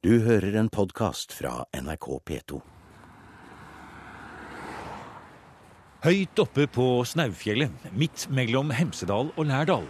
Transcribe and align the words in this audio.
Du 0.00 0.14
hører 0.24 0.54
en 0.56 0.70
podkast 0.72 1.34
fra 1.36 1.66
NRK 1.76 2.06
P2. 2.24 2.58
Høyt 6.06 6.40
oppe 6.40 6.64
på 6.72 6.86
Snaufjellet, 7.04 7.74
midt 7.92 8.22
mellom 8.32 8.72
Hemsedal 8.72 9.28
og 9.34 9.44
Lærdal, 9.50 9.84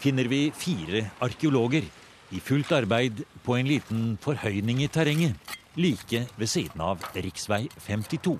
finner 0.00 0.30
vi 0.32 0.38
fire 0.56 1.02
arkeologer 1.20 1.84
i 2.32 2.40
fullt 2.40 2.72
arbeid 2.72 3.20
på 3.44 3.58
en 3.58 3.68
liten 3.68 4.06
forhøyning 4.24 4.80
i 4.80 4.88
terrenget, 4.88 5.36
like 5.76 6.22
ved 6.40 6.48
siden 6.48 6.80
av 6.80 7.04
rv. 7.12 7.28
52. 7.84 8.38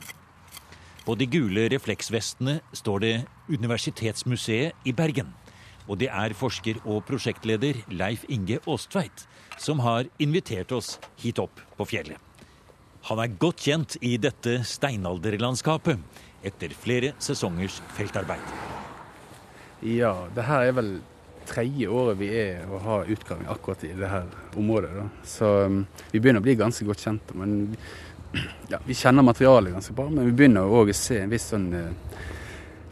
På 1.05 1.19
de 1.21 1.29
gule 1.29 1.67
refleksvestene 1.69 2.63
står 2.73 3.05
det 3.05 3.15
Universitetsmuseet 3.53 4.89
i 4.89 4.97
Bergen. 4.97 5.37
Og 5.85 6.01
det 6.01 6.09
er 6.09 6.33
forsker 6.33 6.81
og 6.87 7.05
prosjektleder 7.05 7.85
Leif 7.93 8.25
Inge 8.33 8.63
Aasttveit 8.65 9.29
som 9.61 9.83
har 9.85 10.09
invitert 10.19 10.73
oss 10.73 10.97
hit 11.21 11.39
opp 11.39 11.61
på 11.77 11.87
fjellet. 11.93 12.17
Han 13.09 13.21
er 13.21 13.37
godt 13.41 13.65
kjent 13.65 13.97
i 14.05 14.17
dette 14.21 14.61
steinalderlandskapet 14.69 16.01
etter 16.45 16.73
flere 16.77 17.15
sesongers 17.21 17.81
feltarbeid. 17.97 18.45
Ja, 19.85 20.13
det 20.37 20.45
her 20.45 20.67
er 20.69 20.77
vel 20.77 20.91
tredje 21.49 21.89
året 21.89 22.19
vi 22.21 22.29
er 22.37 22.69
og 22.69 22.83
har 22.85 23.09
utgraving 23.11 23.49
akkurat 23.51 23.85
i 23.89 23.93
det 23.97 24.11
her 24.11 24.29
området. 24.61 24.91
Da. 24.97 25.07
Så 25.27 25.49
um, 25.67 25.81
vi 26.13 26.21
begynner 26.21 26.43
å 26.43 26.47
bli 26.47 26.57
ganske 26.61 26.87
godt 26.87 27.05
kjente. 27.05 27.37
Men 27.37 27.57
ja, 28.73 28.81
vi 28.85 28.97
kjenner 28.97 29.27
materialet 29.27 29.75
ganske 29.75 29.97
bra. 29.97 30.09
Men 30.13 30.29
vi 30.29 30.37
begynner 30.37 30.69
òg 30.69 30.93
å 30.93 30.97
se 30.97 31.23
en 31.23 31.33
viss 31.33 31.49
sånn 31.53 31.71
uh, 31.75 32.29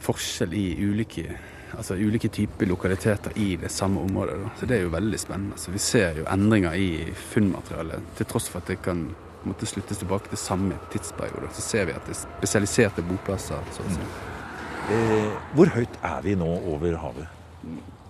forskjell 0.05 0.57
i 0.57 0.67
ulike, 0.81 1.37
altså 1.77 1.95
ulike 1.95 2.31
typer 2.33 2.67
lokaliteter 2.67 3.37
i 3.39 3.57
det 3.61 3.71
samme 3.73 4.01
området. 4.01 4.39
Da. 4.43 4.51
Så 4.61 4.67
det 4.67 4.79
er 4.79 4.87
jo 4.87 4.95
veldig 4.95 5.21
spennende. 5.21 5.59
Så 5.61 5.73
vi 5.75 5.83
ser 5.83 6.23
jo 6.23 6.29
endringer 6.31 6.77
i 6.79 6.89
funnmaterialet, 7.33 8.15
til 8.19 8.31
tross 8.31 8.49
for 8.49 8.63
at 8.63 8.73
det 8.73 8.81
kan 8.85 9.09
måtte 9.49 9.69
sluttes 9.69 10.01
tilbake 10.01 10.33
til 10.33 10.41
samme 10.41 10.79
tidsperiode. 10.93 11.51
Så 11.55 11.65
ser 11.65 11.89
vi 11.89 11.97
at 11.97 12.09
det 12.09 12.17
er 12.17 12.23
spesialiserte 12.23 13.05
boplasser. 13.07 13.61
så 13.75 13.85
å 13.85 13.95
si. 13.95 14.09
Eh, 14.89 15.33
hvor 15.55 15.69
høyt 15.75 16.01
er 16.03 16.23
vi 16.25 16.35
nå 16.39 16.49
over 16.73 16.97
havet? 17.03 17.29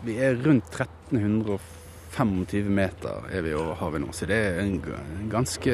Vi 0.06 0.15
er 0.22 0.39
rundt 0.45 0.70
1325 0.70 2.70
meter 2.70 3.27
er 3.34 3.43
vi 3.43 3.55
over 3.59 3.75
havet 3.81 4.05
nå, 4.05 4.12
så 4.15 4.28
det 4.31 4.39
er 4.39 4.61
en 4.62 4.77
en 4.78 5.31
ganske 5.31 5.72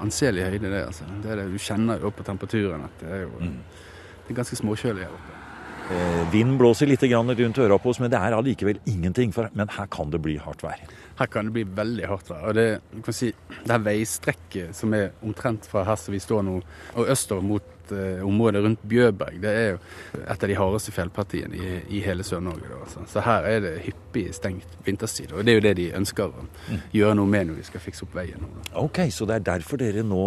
anselig 0.00 0.44
høyde. 0.44 0.70
det, 0.70 0.86
altså. 0.86 1.04
Det 1.22 1.30
er 1.30 1.36
det 1.36 1.52
Du 1.52 1.58
kjenner 1.58 2.00
jo 2.00 2.10
på 2.10 2.22
temperaturen 2.22 2.84
at 2.84 3.00
det 3.00 3.10
er 3.10 3.22
jo 3.22 3.30
det 3.40 4.30
er 4.30 4.34
ganske 4.34 4.56
småkjølig 4.56 5.02
her 5.02 5.16
oppe. 5.16 5.41
Eh, 5.90 6.32
vind 6.32 6.58
blåser 6.60 6.86
litt 6.86 7.02
grann 7.10 7.30
rundt 7.34 7.58
øra 7.58 7.78
på 7.78 7.90
oss, 7.90 8.00
men 8.00 8.10
det 8.12 8.20
er 8.20 8.36
allikevel 8.36 8.78
ingenting. 8.86 9.32
For, 9.34 9.50
men 9.58 9.72
her 9.74 9.88
kan 9.92 10.12
det 10.12 10.22
bli 10.22 10.36
hardt 10.40 10.62
vær. 10.64 10.80
Her 11.18 11.30
kan 11.30 11.48
det 11.48 11.56
bli 11.56 11.64
veldig 11.80 12.08
hardt 12.08 12.30
vær. 12.30 12.44
Og 12.48 12.56
det, 12.56 12.66
si, 13.14 13.32
det 13.58 13.72
her 13.72 13.82
veistrekket 13.84 14.76
som 14.78 14.94
er 14.96 15.10
omtrent 15.26 15.66
fra 15.68 15.84
her 15.88 15.98
som 16.00 16.14
vi 16.14 16.22
står 16.22 16.46
nå, 16.46 16.60
og 16.94 17.12
østover 17.12 17.46
mot 17.46 17.71
eh, 17.90 18.22
området 18.26 18.62
rundt 18.62 18.84
Bjørberg, 18.88 19.40
det 19.42 19.50
er 19.50 19.68
jo 19.72 19.80
et 20.22 20.44
av 20.44 20.50
de 20.50 20.58
hardeste 20.58 20.94
fjellpartiene 20.94 21.58
i, 21.58 21.72
i 21.98 22.02
hele 22.04 22.22
Sør-Norge. 22.26 22.70
Altså. 22.78 23.02
Så 23.10 23.24
her 23.26 23.48
er 23.48 23.60
det 23.64 23.72
hyppig 23.88 24.28
stengt 24.36 24.78
vinterstid. 24.86 25.32
Og 25.32 25.44
det 25.44 25.54
er 25.54 25.58
jo 25.58 25.64
det 25.66 25.74
de 25.80 25.88
ønsker 25.98 26.30
å 26.30 26.46
gjøre 26.94 27.16
noe 27.18 27.32
med 27.34 27.50
når 27.50 27.60
de 27.60 27.66
skal 27.66 27.82
fikse 27.82 28.06
opp 28.06 28.14
veien. 28.16 28.46
da. 28.46 28.64
Ok, 28.84 29.02
Så 29.10 29.26
det 29.26 29.40
er 29.40 29.48
derfor 29.52 29.80
dere 29.82 30.06
nå 30.06 30.22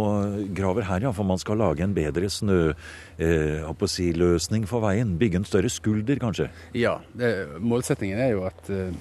graver 0.55 0.89
her, 0.89 1.07
ja? 1.07 1.13
For 1.15 1.27
man 1.27 1.41
skal 1.41 1.61
lage 1.61 1.85
en 1.85 1.95
bedre 1.95 2.29
snø, 2.29 2.73
eh, 3.17 3.63
for 4.65 4.81
veien? 4.83 5.17
Bygge 5.17 5.41
en 5.41 5.47
større 5.47 5.69
skulder, 5.69 6.19
kanskje? 6.19 6.49
Ja, 6.73 6.99
det, 7.13 7.59
målsettingen 7.59 8.19
er 8.19 8.31
jo 8.33 8.45
at, 8.45 8.69
eh, 8.69 8.91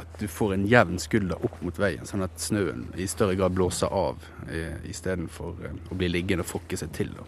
at 0.00 0.18
du 0.20 0.26
får 0.28 0.54
en 0.54 0.66
jevn 0.66 0.98
skulder 0.98 1.44
opp 1.44 1.62
mot 1.62 1.76
veien, 1.78 2.06
sånn 2.08 2.24
at 2.24 2.40
snøen 2.40 2.86
i 2.96 3.06
større 3.06 3.36
grad 3.38 3.54
blåser 3.56 3.92
av 3.92 4.16
eh, 4.48 4.76
istedenfor 4.90 5.56
å 5.90 5.98
bli 5.98 6.08
liggende 6.08 6.46
og 6.46 6.52
fokke 6.54 6.78
seg 6.80 6.92
til. 6.96 7.12
Da. 7.16 7.24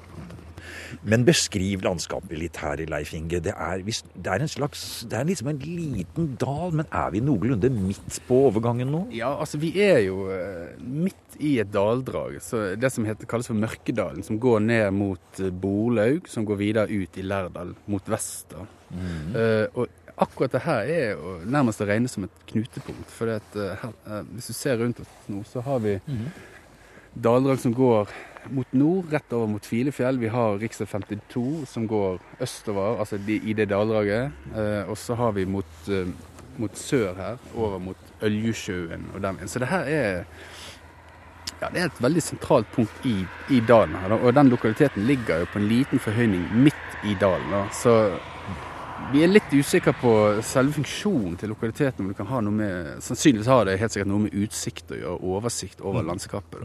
Men 1.02 1.26
beskriv 1.26 1.84
landskapet 1.84 2.36
litt 2.38 2.60
her, 2.62 2.82
Leif 2.90 3.12
Inge. 3.16 3.40
Det 3.44 3.54
er, 3.54 3.82
det 3.82 4.32
er 4.32 4.44
en 4.44 4.50
slags 4.50 4.82
Det 5.08 5.18
er 5.18 5.28
liksom 5.28 5.50
en 5.52 5.62
liten 5.62 6.34
dal, 6.40 6.74
men 6.76 6.88
er 6.88 7.14
vi 7.14 7.22
noenlunde 7.24 7.70
midt 7.72 8.20
på 8.28 8.42
overgangen 8.48 8.92
nå? 8.92 9.04
Ja, 9.16 9.32
altså 9.36 9.60
vi 9.62 9.72
er 9.82 10.02
jo 10.06 10.26
eh, 10.32 10.76
midt 10.78 11.38
i 11.42 11.56
et 11.62 11.72
daldrag, 11.72 12.36
så 12.44 12.74
det 12.78 12.92
som 12.92 13.06
heter, 13.08 13.28
kalles 13.28 13.48
for 13.48 13.58
Mørkedalen, 13.58 14.22
som 14.26 14.38
går 14.42 14.60
ned 14.66 14.86
mot 14.96 15.40
eh, 15.40 15.50
Borlaug, 15.50 16.28
som 16.30 16.46
går 16.48 16.60
videre 16.60 17.02
ut 17.02 17.18
i 17.18 17.26
Lærdal 17.26 17.74
mot 17.90 18.12
vest. 18.12 18.52
da. 18.52 18.66
Eh, 18.92 19.66
og 19.72 19.88
akkurat 20.16 20.52
det 20.52 20.62
her 20.66 20.90
er 20.92 21.10
jo 21.14 21.36
nærmest 21.48 21.82
å 21.82 21.88
regne 21.88 22.10
som 22.10 22.26
et 22.26 22.46
knutepunkt. 22.50 23.10
For 23.12 23.32
uh, 23.32 23.40
eh, 23.64 24.18
hvis 24.34 24.50
du 24.52 24.56
ser 24.56 24.80
rundt 24.82 25.00
oss 25.02 25.12
nå, 25.32 25.42
så 25.48 25.64
har 25.64 25.82
vi 25.84 25.96
daldrag 27.14 27.60
som 27.60 27.74
går 27.74 28.08
mot 28.50 28.72
nord, 28.72 29.12
rett 29.12 29.32
over 29.32 29.46
mot 29.46 29.66
Filefjell. 29.66 30.18
Vi 30.18 30.30
har 30.32 30.58
rv. 30.58 30.86
52 30.86 31.66
som 31.66 31.86
går 31.86 32.18
østover, 32.42 32.98
altså 32.98 33.18
i 33.28 33.54
det 33.54 33.68
daldraget. 33.70 34.32
Eh, 34.56 34.90
og 34.90 34.98
så 34.98 35.14
har 35.14 35.32
vi 35.32 35.44
mot, 35.44 35.88
eh, 35.88 36.08
mot 36.58 36.76
sør 36.76 37.14
her, 37.16 37.38
over 37.54 37.78
mot 37.78 37.96
Øljesjøen 38.22 39.10
og 39.14 39.22
den 39.22 39.38
veien. 39.38 39.48
Så 39.48 39.58
det 39.62 39.68
her 39.68 39.84
er 39.84 40.24
ja, 41.62 41.68
det 41.70 41.80
er 41.80 41.86
et 41.86 42.02
veldig 42.02 42.22
sentralt 42.22 42.66
punkt 42.74 43.06
i, 43.06 43.22
i 43.50 43.60
dalen. 43.60 43.94
her. 43.94 44.16
Og 44.18 44.34
den 44.34 44.48
lokaliteten 44.50 45.06
ligger 45.06 45.44
jo 45.44 45.50
på 45.52 45.60
en 45.60 45.68
liten 45.68 45.98
forhøyning 45.98 46.48
midt 46.54 47.04
i 47.04 47.14
dalen. 47.20 47.50
da. 47.50 47.68
Så 47.70 48.18
vi 49.12 49.20
er 49.24 49.28
litt 49.28 49.50
usikre 49.52 49.92
på 49.96 50.10
selve 50.46 50.72
funksjonen 50.78 51.34
til 51.40 51.50
lokaliteten. 51.52 52.04
om 52.04 52.08
det 52.08 52.16
kan 52.16 52.28
ha 52.30 52.40
noe 52.40 52.56
med, 52.56 53.02
Sannsynligvis 53.04 53.50
har 53.50 53.66
det 53.68 53.78
helt 53.80 53.92
sikkert 53.92 54.10
noe 54.12 54.24
med 54.24 54.36
utsikt 54.44 54.92
å 54.94 54.98
gjøre, 55.00 55.18
oversikt 55.34 55.80
over 55.80 56.06
landskapet. 56.06 56.60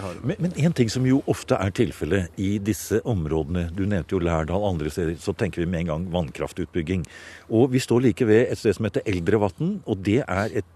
har 0.00 0.14
det. 0.14 0.24
Men, 0.24 0.36
men 0.40 0.52
en 0.56 0.72
ting 0.72 0.88
som 0.92 1.06
jo 1.06 1.22
ofte 1.26 1.58
er 1.60 1.74
tilfellet 1.76 2.40
i 2.40 2.56
disse 2.58 3.00
områdene, 3.04 3.68
du 3.76 3.84
nevnte 3.84 4.16
jo 4.16 4.22
Lærdal, 4.24 4.64
andre 4.64 4.92
steder, 4.92 5.18
så 5.20 5.36
tenker 5.36 5.64
vi 5.64 5.68
med 5.70 5.84
en 5.84 5.92
gang 5.92 6.06
vannkraftutbygging. 6.14 7.04
Og 7.50 7.72
vi 7.74 7.82
står 7.84 8.08
like 8.08 8.28
ved 8.28 8.46
et 8.48 8.58
sted 8.60 8.78
som 8.78 8.88
heter 8.88 9.04
Eldrevatn, 9.06 9.78
og 9.84 10.00
det 10.06 10.22
er 10.24 10.60
et 10.62 10.72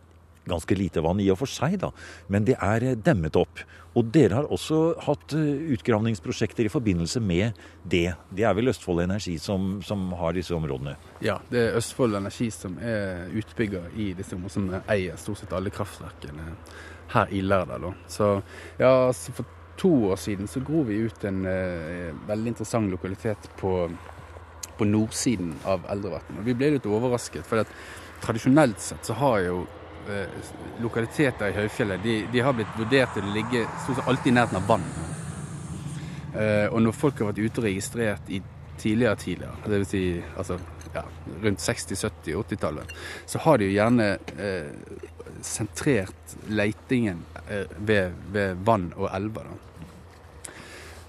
ganske 0.48 0.76
lite 0.78 1.02
vann 1.04 1.20
i 1.20 1.28
og 1.32 1.40
for 1.42 1.50
seg, 1.50 1.78
da, 1.82 1.92
men 2.32 2.46
det 2.48 2.56
er 2.56 2.94
demmet 2.96 3.36
opp. 3.36 3.64
Og 3.98 4.10
dere 4.14 4.36
har 4.36 4.46
også 4.52 4.78
hatt 5.02 5.34
eh, 5.34 5.72
utgravningsprosjekter 5.74 6.68
i 6.68 6.70
forbindelse 6.70 7.22
med 7.24 7.56
det. 7.82 8.12
Det 8.30 8.44
er 8.46 8.54
vel 8.54 8.70
Østfold 8.70 9.02
Energi 9.02 9.34
som, 9.42 9.78
som 9.82 10.12
har 10.20 10.36
disse 10.36 10.54
områdene? 10.54 10.94
Ja, 11.24 11.38
det 11.50 11.64
er 11.64 11.78
Østfold 11.80 12.14
Energi 12.18 12.50
som 12.54 12.76
er 12.78 13.26
utbygger 13.34 13.88
i 13.98 14.12
disse 14.18 14.36
områdene, 14.36 14.54
som 14.54 14.92
eier 14.94 15.18
stort 15.18 15.42
sett 15.42 15.54
alle 15.56 15.72
kraftverkene 15.74 16.52
her 17.14 17.32
i 17.34 17.42
Lærdal. 17.42 17.90
Så 18.06 18.36
ja, 18.78 18.92
for 19.34 19.56
to 19.78 19.90
år 20.10 20.20
siden 20.20 20.50
så 20.50 20.60
gro 20.60 20.84
vi 20.86 21.00
ut 21.08 21.24
en 21.24 21.44
eh, 21.46 22.14
veldig 22.28 22.54
interessant 22.54 22.90
lokalitet 22.92 23.50
på, 23.58 23.72
på 24.78 24.88
nordsiden 24.88 25.56
av 25.66 25.86
Eldrevatn. 25.90 26.38
Og 26.38 26.46
vi 26.46 26.54
ble 26.58 26.76
litt 26.76 26.86
overrasket, 26.86 27.46
for 27.46 27.66
tradisjonelt 28.22 28.82
sett 28.82 29.06
så 29.06 29.16
har 29.18 29.42
jo 29.46 29.58
lokaliteter 30.82 31.50
i 31.50 31.56
høyfjellet 31.56 32.02
de, 32.04 32.14
de 32.32 32.42
har 32.44 32.56
blitt 32.56 32.78
vurdert 32.78 33.14
til 33.16 33.26
å 33.26 33.34
ligge 33.34 33.64
stort 33.84 34.00
sett 34.00 34.08
alltid 34.08 34.32
i 34.32 34.36
nærheten 34.38 34.60
av 34.60 34.68
vann. 34.68 34.86
Eh, 36.34 36.66
og 36.72 36.82
når 36.84 36.96
folk 36.96 37.20
har 37.20 37.30
vært 37.30 37.42
ute 37.42 37.62
og 37.62 37.68
registrert 37.68 38.32
i 38.32 38.40
tidligere 38.78 39.18
tidligere, 39.18 39.70
vil 39.72 39.86
si 39.88 40.02
altså, 40.38 40.58
ja, 40.94 41.02
rundt 41.42 41.62
60-, 41.64 41.96
70-, 41.98 42.36
80-tallet, 42.42 42.92
så 43.26 43.40
har 43.44 43.58
de 43.58 43.68
jo 43.68 43.76
gjerne 43.76 44.10
eh, 44.38 45.00
sentrert 45.44 46.36
leitingen 46.48 47.24
eh, 47.48 47.66
ved, 47.78 48.14
ved 48.34 48.62
vann 48.66 48.92
og 48.96 49.10
elver. 49.12 49.50
Da. 49.50 49.67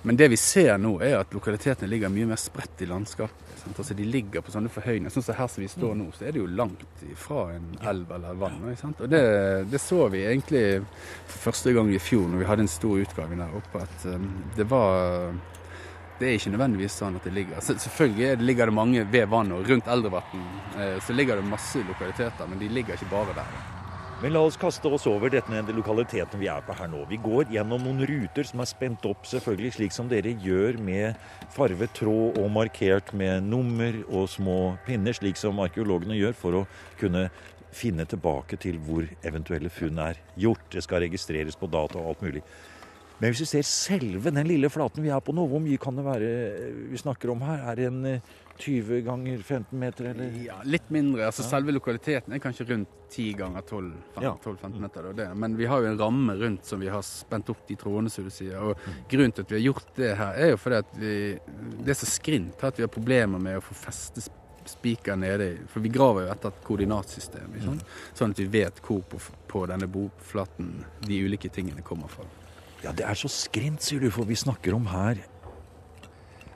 Men 0.01 0.15
det 0.15 0.29
vi 0.31 0.37
ser 0.39 0.77
nå, 0.79 0.93
er 1.03 1.17
at 1.19 1.33
lokalitetene 1.35 1.89
ligger 1.91 2.11
mye 2.13 2.29
mer 2.29 2.39
spredt 2.39 2.85
i 2.85 2.87
landskapet. 2.87 3.45
Altså 3.69 3.93
De 3.93 4.05
ligger 4.07 4.41
på 4.41 4.53
sånne 4.53 4.71
forhøyninger. 4.71 5.11
Sånn 5.13 5.25
som 5.25 5.35
her 5.35 5.49
som 5.51 5.63
vi 5.63 5.67
står 5.69 5.97
nå, 5.99 6.07
så 6.15 6.25
er 6.25 6.33
det 6.33 6.41
jo 6.41 6.47
langt 6.47 7.03
fra 7.19 7.49
en 7.53 7.67
elv 7.91 8.11
eller 8.15 8.39
vann. 8.39 8.63
Og 8.89 9.05
det, 9.11 9.21
det 9.69 9.81
så 9.83 10.07
vi 10.13 10.23
egentlig 10.25 10.63
for 11.27 11.49
første 11.49 11.75
gang 11.75 11.91
i 11.91 12.01
fjor, 12.01 12.29
når 12.31 12.43
vi 12.43 12.49
hadde 12.49 12.65
en 12.65 12.71
stor 12.71 13.03
utgave 13.03 13.39
der 13.39 13.57
oppe, 13.59 13.83
at 13.83 14.07
um, 14.07 14.29
det 14.55 14.67
var 14.71 15.33
det 16.19 16.27
er 16.27 16.35
ikke 16.35 16.51
nødvendigvis 16.51 16.97
sånn 16.99 17.15
at 17.15 17.23
det 17.23 17.31
ligger 17.31 17.61
Selvfølgelig 17.63 18.25
er 18.27 18.41
ligger 18.43 18.67
det 18.67 18.75
mange 18.75 19.05
ved 19.07 19.29
vann 19.31 19.53
og 19.55 19.67
rundt 19.69 19.87
Eldrevatn. 19.87 20.41
Eh, 20.75 20.97
så 21.05 21.15
ligger 21.15 21.39
det 21.39 21.47
masse 21.47 21.79
lokaliteter, 21.87 22.47
men 22.49 22.59
de 22.59 22.67
ligger 22.75 22.99
ikke 22.99 23.11
bare 23.13 23.37
der. 23.37 23.78
Men 24.19 24.33
la 24.35 24.39
oss 24.43 24.57
kaste 24.59 24.89
oss 24.91 25.05
over 25.07 25.31
denne 25.31 25.61
lokaliteten 25.71 26.41
vi 26.41 26.49
er 26.51 26.63
på 26.67 26.73
her 26.75 26.89
nå. 26.91 27.05
Vi 27.07 27.15
går 27.23 27.53
gjennom 27.53 27.85
noen 27.85 28.03
ruter 28.03 28.43
som 28.43 28.59
er 28.59 28.67
spent 28.67 29.05
opp, 29.07 29.21
selvfølgelig 29.23 29.69
slik 29.77 29.95
som 29.95 30.09
dere 30.11 30.33
gjør 30.43 30.75
med 30.83 31.15
farvet 31.55 31.93
tråd 31.95 32.35
og 32.41 32.49
markert 32.51 33.13
med 33.15 33.47
nummer 33.47 33.95
og 34.09 34.27
små 34.27 34.57
pinner, 34.83 35.15
slik 35.15 35.39
som 35.39 35.61
arkeologene 35.63 36.17
gjør 36.19 36.35
for 36.35 36.57
å 36.59 36.65
kunne 36.99 37.29
finne 37.71 38.03
tilbake 38.11 38.59
til 38.59 38.81
hvor 38.83 39.07
eventuelle 39.23 39.71
funn 39.71 40.03
er 40.03 40.19
gjort. 40.35 40.67
Det 40.75 40.83
skal 40.83 41.05
registreres 41.05 41.55
på 41.55 41.71
data 41.71 42.01
og 42.01 42.11
alt 42.11 42.27
mulig. 42.27 42.43
Men 43.23 43.31
hvis 43.31 43.45
vi 43.45 43.49
ser 43.53 43.71
selve 43.71 44.35
den 44.35 44.51
lille 44.51 44.67
flaten 44.71 45.03
vi 45.03 45.15
er 45.15 45.23
på 45.23 45.31
nå, 45.31 45.47
hvor 45.47 45.63
mye 45.63 45.79
kan 45.79 45.95
det 45.95 46.03
være 46.03 46.35
vi 46.91 46.99
snakker 46.99 47.31
om 47.31 47.47
her? 47.47 47.63
Er 47.71 47.79
det 47.79 47.87
en 47.87 48.03
eh, 48.17 48.35
20 48.59 49.01
ganger 49.07 49.37
15 49.41 49.79
meter, 49.79 50.09
eller? 50.11 50.31
Ja, 50.43 50.57
litt 50.67 50.89
mindre. 50.91 51.25
altså 51.29 51.43
Selve 51.47 51.71
lokaliteten 51.71 52.33
er 52.35 52.41
kanskje 52.43 52.67
rundt 52.69 52.89
10 53.09 53.33
ganger 53.39 53.61
12 53.65 53.93
Ja. 54.21 54.33
12-15 54.43 54.79
meter. 54.83 55.13
det. 55.13 55.29
Men 55.35 55.55
vi 55.57 55.65
har 55.65 55.79
jo 55.81 55.87
en 55.87 55.97
ramme 55.97 56.35
rundt 56.37 56.65
som 56.65 56.79
vi 56.79 56.87
har 56.91 57.01
spent 57.01 57.49
opp 57.49 57.65
de 57.67 57.75
trådene, 57.75 58.09
som 58.11 58.23
du 58.23 58.29
sier. 58.29 58.59
Og 58.61 58.75
Mm. 58.77 58.93
grunnen 59.09 59.31
til 59.33 59.41
at 59.41 59.49
vi 59.49 59.55
har 59.63 59.73
gjort 59.73 59.95
det 59.95 60.17
her, 60.17 60.33
er 60.35 60.49
jo 60.51 60.57
fordi 60.57 60.75
at 60.77 60.93
vi 60.99 61.39
Det 61.83 61.89
er 61.89 62.05
så 62.05 62.05
skrint 62.05 62.63
at 62.63 62.75
vi 62.77 62.83
har 62.83 62.87
problemer 62.89 63.39
med 63.39 63.57
å 63.57 63.61
få 63.63 63.73
feste 63.73 64.21
sp- 64.21 64.35
spiker 64.65 65.15
nede 65.17 65.41
i 65.53 65.57
For 65.67 65.79
vi 65.79 65.89
graver 65.89 66.27
jo 66.27 66.31
etter 66.33 66.47
et 66.49 66.63
koordinatsystem, 66.63 67.63
sant? 67.63 67.83
sånn 68.13 68.29
at 68.31 68.37
vi 68.37 68.45
vet 68.45 68.75
hvor 68.81 69.01
på, 69.01 69.17
på 69.47 69.65
denne 69.67 69.87
boflaten 69.87 70.83
de 71.01 71.23
ulike 71.25 71.49
tingene 71.49 71.81
kommer 71.81 72.07
fra. 72.07 72.23
Ja, 72.83 72.91
det 72.91 73.03
er 73.05 73.13
så 73.15 73.27
skrint, 73.27 73.81
sier 73.81 73.99
du, 73.99 74.09
for 74.11 74.23
vi 74.25 74.35
snakker 74.35 74.73
om 74.75 74.85
her 74.85 75.15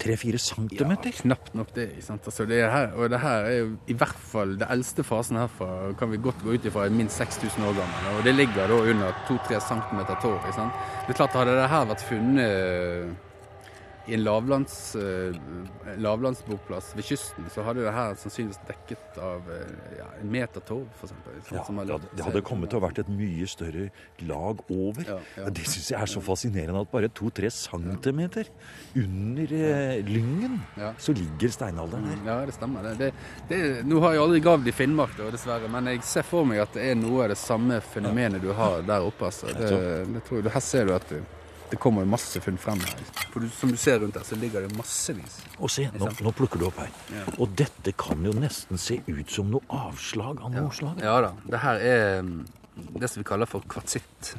3-4 0.02 0.40
Ja, 0.74 0.96
knapt 1.22 1.54
nok 1.56 1.74
det. 1.76 1.90
Altså 2.10 2.46
det 2.46 2.60
er 2.62 2.72
her, 2.72 2.88
og 2.98 3.10
det 3.10 3.20
her 3.20 3.50
er 3.50 3.70
i 3.88 3.94
hvert 3.94 4.22
fall 4.32 4.56
det 4.60 4.68
eldste 4.70 5.04
fasen 5.04 5.38
herfra 5.38 5.94
kan 6.00 6.12
vi 6.12 6.18
godt 6.18 6.44
gå 6.44 6.56
ut 6.56 6.66
ifra 6.66 6.86
er 6.86 6.96
minst 6.96 7.18
6000 7.18 7.66
år 7.66 7.78
gammel. 7.78 8.18
Og 8.18 8.24
det 8.26 8.36
ligger 8.36 8.68
da 8.68 8.74
under 8.74 9.14
2-3 9.30 9.60
centimeter 9.68 10.16
tår. 10.22 10.42
Det 10.48 11.14
er 11.14 11.14
klart 11.14 11.38
Hadde 11.38 11.56
det 11.58 11.70
her 11.70 11.86
vært 11.90 12.04
funnet 12.08 13.32
i 14.08 14.14
en 14.18 14.24
lavlands, 14.26 14.96
eh, 15.00 15.32
lavlandsboplass 16.04 16.90
ved 16.98 17.06
kysten, 17.08 17.46
så 17.54 17.64
hadde 17.64 17.86
det 17.86 17.94
her 17.96 18.16
sannsynligvis 18.20 18.60
dekket 18.68 19.18
av 19.24 19.46
eh, 19.54 19.70
ja, 20.00 20.08
en 20.20 20.32
meter 20.34 20.64
torv, 20.68 20.88
f.eks. 21.00 21.14
Ja, 21.52 21.64
det 21.64 21.94
hadde- 21.96 22.10
det 22.18 22.26
hadde 22.26 22.42
kommet 22.44 22.70
til 22.74 22.80
å 22.82 22.84
vært 22.84 23.00
et 23.04 23.10
mye 23.14 23.48
større 23.48 23.86
lag 24.28 24.60
over. 24.70 25.06
Ja, 25.08 25.20
ja. 25.38 25.50
Det 25.56 25.64
syns 25.70 25.88
jeg 25.94 26.00
er 26.02 26.12
så 26.12 26.22
fascinerende 26.26 26.82
at 26.84 26.92
bare 26.92 27.08
2-3 27.10 27.52
centimeter 27.56 28.50
under 28.96 29.54
eh, 29.60 30.02
lyngen 30.08 30.60
Ja. 30.78 30.94
så 31.00 31.14
ligger 31.16 31.50
steinalderen 31.56 32.06
her. 32.12 32.20
Ja, 32.28 32.46
det 32.46 32.54
stemmer. 32.58 32.84
Det, 32.84 32.98
det, 33.00 33.14
det, 33.50 33.62
nå 33.88 34.02
har 34.04 34.14
jeg 34.18 34.24
aldri 34.26 34.42
gravd 34.44 34.68
i 34.68 34.76
Finnmark, 34.76 35.16
da, 35.18 35.30
dessverre, 35.34 35.70
men 35.72 35.88
jeg 35.94 36.04
ser 36.08 36.28
for 36.28 36.44
meg 36.50 36.60
at 36.66 36.74
det 36.76 36.90
er 36.92 37.00
noe 37.00 37.24
av 37.24 37.32
det 37.34 37.40
samme 37.40 37.80
fenomenet 37.94 38.42
du 38.44 38.52
har 38.58 38.82
der 38.84 39.08
oppe. 39.08 39.30
Altså. 39.32 39.48
Det, 39.56 39.72
det 40.12 40.24
tror 40.28 40.42
jeg, 40.44 40.52
her 40.54 40.66
ser 40.68 40.86
du 40.92 40.94
at 40.98 41.16
det, 41.74 41.78
det 41.78 41.82
kommer 41.82 42.06
masse 42.06 42.40
funn 42.44 42.58
frem 42.62 42.80
her. 42.86 43.04
For 43.34 43.42
du, 43.44 43.50
som 43.50 43.72
du 43.74 43.78
ser 43.82 44.00
rundt 44.04 44.16
her, 44.20 44.24
så 44.28 44.38
ligger 44.40 44.62
det 44.68 44.76
massevis. 44.78 45.40
Og 45.60 45.72
se, 45.74 45.88
nå, 45.98 46.10
nå 46.22 46.34
plukker 46.38 46.62
du 46.62 46.68
opp 46.70 46.78
her. 46.84 46.92
Ja. 47.14 47.26
Og 47.42 47.54
dette 47.58 47.94
kan 47.98 48.22
jo 48.26 48.34
nesten 48.38 48.78
se 48.82 49.00
ut 49.08 49.30
som 49.34 49.50
noe 49.52 49.66
avslag 49.74 50.42
av 50.46 50.54
noe 50.54 50.72
slag. 50.74 51.02
Ja 51.04 51.20
da. 51.26 51.34
Det 51.50 51.62
her 51.66 51.82
er 51.90 52.22
mm, 52.24 52.42
det 53.02 53.10
som 53.10 53.24
vi 53.24 53.28
kaller 53.34 53.50
for 53.50 53.66
kvartsitt. 53.66 54.36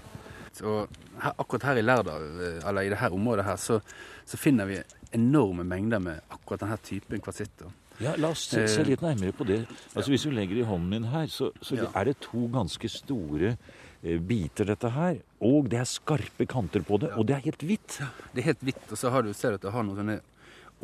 Og 0.63 0.87
her, 1.19 1.33
akkurat 1.35 1.65
her 1.73 1.81
i 1.81 1.83
Lærdal, 1.83 2.29
eh, 2.39 2.61
eller 2.69 2.87
i 2.87 2.93
dette 2.93 3.11
området 3.15 3.45
her, 3.49 3.57
så, 3.59 3.81
så 4.25 4.39
finner 4.39 4.69
vi 4.71 4.79
enorme 5.15 5.67
mengder 5.67 5.99
med 6.03 6.21
akkurat 6.31 6.63
denne 6.63 6.79
typen 6.87 7.23
kvartsitt. 7.23 7.65
Ja, 8.03 8.15
La 8.19 8.33
oss 8.35 8.49
se, 8.51 8.65
se 8.71 8.81
Eh, 8.83 8.89
litt 8.89 9.03
nærmere 9.03 9.35
på 9.35 9.47
det. 9.47 9.61
Altså 9.95 10.11
Hvis 10.11 10.25
du 10.27 10.31
legger 10.35 10.59
i 10.59 10.67
hånden 10.67 10.91
min 10.91 11.05
her, 11.13 11.27
så, 11.31 11.51
så 11.63 11.77
Ja. 11.79 11.91
er 11.95 12.05
det 12.11 12.17
to 12.21 12.49
ganske 12.51 12.89
store 12.91 13.57
biter, 14.21 14.69
dette 14.69 14.91
her. 14.93 15.19
Og 15.45 15.69
det 15.73 15.79
er 15.81 15.89
skarpe 15.89 16.47
kanter 16.51 16.85
på 16.85 16.99
det, 17.01 17.13
og 17.17 17.27
det 17.29 17.39
er 17.39 17.45
helt 17.47 17.65
hvitt. 17.65 17.99
Det 18.35 18.43
er 18.45 18.51
helt 18.53 18.65
hvitt, 18.67 18.85
og 18.93 19.01
så 19.01 19.11
har 19.15 19.25
du, 19.25 19.33
ser 19.37 19.55
du 19.55 19.61
at 19.61 19.65
det 19.67 19.73
har 19.75 19.87
noen 19.87 19.97
sånne 20.03 20.19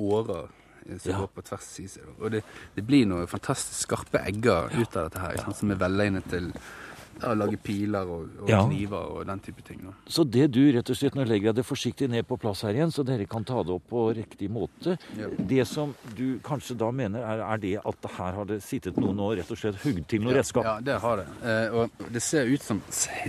årer 0.00 0.48
eh, 0.86 0.96
som 0.98 1.12
Ja. 1.12 1.18
går 1.20 1.30
på 1.36 1.44
tvers 1.50 1.70
i 1.82 1.86
seg. 1.92 2.08
Og 2.18 2.30
det, 2.32 2.40
det 2.74 2.84
blir 2.88 3.04
noen 3.10 3.28
fantastisk 3.30 3.84
skarpe 3.88 4.22
egger 4.24 4.72
ut 4.72 4.96
av 4.96 5.10
dette 5.10 5.20
her, 5.20 5.36
sant, 5.44 5.56
som 5.60 5.70
er 5.74 5.80
velegnet 5.82 6.28
til 6.32 6.52
ja, 7.22 7.34
lage 7.34 7.56
piler 7.60 8.06
og, 8.08 8.28
og 8.42 8.48
Ja. 8.48 8.60
kniver 8.66 9.10
og 9.18 9.26
den 9.26 9.40
type 9.40 9.62
ting. 9.66 9.80
Da. 9.84 9.92
Så 10.08 10.24
det 10.24 10.50
du 10.54 10.60
rett 10.72 10.88
og 10.90 10.96
slett 10.96 11.14
Nå 11.14 11.24
legger 11.28 11.50
jeg 11.50 11.54
det 11.60 11.64
forsiktig 11.66 12.08
ned 12.08 12.26
på 12.28 12.38
plass 12.40 12.62
her 12.62 12.70
igjen, 12.78 12.90
så 12.94 13.04
dere 13.04 13.26
kan 13.26 13.44
ta 13.44 13.62
det 13.62 13.74
opp 13.74 13.88
på 13.90 14.04
riktig 14.16 14.48
måte. 14.50 14.96
Ja. 15.18 15.26
Det 15.38 15.66
som 15.68 15.94
du 16.16 16.38
kanskje 16.44 16.76
da 16.78 16.90
mener, 16.90 17.20
er, 17.20 17.42
er 17.52 17.56
det 17.58 17.74
at 17.84 18.10
her 18.16 18.32
har 18.38 18.44
det 18.48 18.62
sittet 18.62 18.96
noen 18.96 19.18
og 19.20 19.36
rett 19.36 19.50
og 19.50 19.58
slett 19.58 19.76
hugd 19.84 20.06
til 20.08 20.22
noe 20.22 20.34
redskap? 20.38 20.64
Ja, 20.64 20.78
det 20.80 21.00
har 21.00 21.16
det. 21.16 21.26
Eh, 21.42 21.74
og 21.74 21.90
det 22.12 22.22
ser 22.22 22.46
ut 22.48 22.62
som 22.62 22.80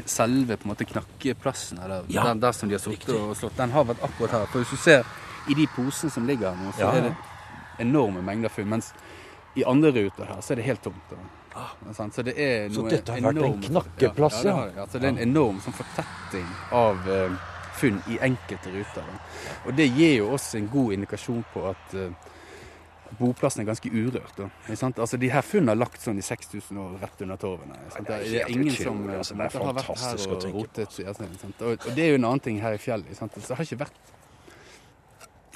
selve 0.06 0.58
på 0.58 0.68
en 0.70 0.74
måte 0.76 0.86
knakkeplassen, 0.88 1.80
eller 1.84 2.04
Ja, 2.10 2.24
der, 2.30 2.40
der 2.48 2.52
som 2.52 2.70
de 2.70 2.76
har 2.76 2.84
sittet 2.86 3.10
og 3.16 3.36
slått. 3.36 3.58
Den 3.58 3.72
har 3.72 3.84
vært 3.86 4.02
akkurat 4.04 4.32
her. 4.32 4.46
For 4.54 4.64
hvis 4.64 4.72
du 4.72 4.78
ser 4.78 5.04
i 5.50 5.54
de 5.58 5.68
posene 5.76 6.12
som 6.14 6.28
ligger 6.28 6.52
her 6.54 6.64
nå, 6.64 6.72
så 6.78 6.80
Ja, 6.88 6.92
er 6.96 7.02
det 7.10 7.16
enorme 7.80 8.22
mengder 8.22 8.50
funn. 8.50 8.70
Mens 8.70 8.94
i 9.58 9.64
andre 9.68 9.92
ruter 9.92 10.26
her 10.26 10.40
så 10.42 10.54
er 10.54 10.62
det 10.62 10.66
helt 10.66 10.84
tomt. 10.84 11.02
Da. 11.10 11.18
Sant? 11.94 12.16
Så 12.16 12.24
det 12.24 12.36
er 12.40 12.68
Ah. 12.70 12.74
Så 12.74 12.88
dette 12.90 13.12
har 13.12 13.22
vært 13.22 13.44
en 13.44 13.62
knakkeplass, 13.62 14.44
ja? 14.44 14.52
ja? 14.52 14.58
Ja, 14.58 14.66
det. 14.66 14.82
Altså, 14.86 15.00
det 15.00 15.08
er 15.10 15.16
en 15.16 15.24
enorm 15.30 15.62
sånn 15.64 15.76
fortetting 15.76 16.48
av 16.72 17.08
uh, 17.08 17.40
funn 17.80 18.02
i 18.08 18.20
enkelte 18.24 18.72
ruter. 18.72 19.08
Da. 19.08 19.18
Og 19.66 19.76
det 19.76 19.88
gir 19.92 20.16
jo 20.22 20.30
oss 20.36 20.54
en 20.56 20.70
god 20.72 20.94
indikasjon 20.96 21.44
på 21.54 21.66
at 21.72 21.98
uh, 21.98 22.32
boplassen 23.20 23.64
er 23.64 23.70
ganske 23.70 23.92
urørt. 23.92 24.38
Da. 24.38 24.48
Altså, 24.72 25.20
de 25.20 25.30
her 25.32 25.44
funnene 25.46 25.76
er 25.76 25.82
lagt 25.82 26.02
sånn 26.04 26.20
i 26.22 26.26
6000 26.26 26.80
år 26.82 26.98
rett 27.02 27.24
under 27.26 27.40
torvene. 27.42 27.80
Det 27.92 28.00
er 28.00 28.24
Det 28.24 28.42
er 28.42 28.54
ingen 28.54 28.72
utrolig, 28.72 28.86
som 28.86 29.10
eh, 29.10 29.18
altså. 29.18 29.36
Det 29.36 29.48
er 29.50 29.66
har 29.66 29.78
vært 29.80 30.06
her 30.06 30.36
og 30.36 30.48
rotet. 30.56 31.00
sant? 31.42 31.62
Og, 31.62 31.72
og 31.76 31.96
det 31.96 32.06
er 32.06 32.14
jo 32.14 32.22
en 32.22 32.30
annen 32.32 32.46
ting 32.48 32.62
her 32.64 32.78
i 32.78 32.82
fjellet. 32.82 33.18
sant? 33.18 33.36
Så 33.36 33.52
det 33.52 33.60
har 33.60 33.68
ikke 33.68 33.84
vært 33.86 34.00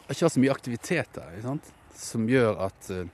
det 0.06 0.10
har 0.10 0.18
ikke 0.20 0.26
vært 0.28 0.36
så 0.36 0.42
mye 0.44 0.54
aktivitet 0.54 1.16
der 1.16 1.60
som 1.98 2.28
gjør 2.30 2.60
at 2.68 2.90
eh, 2.94 3.08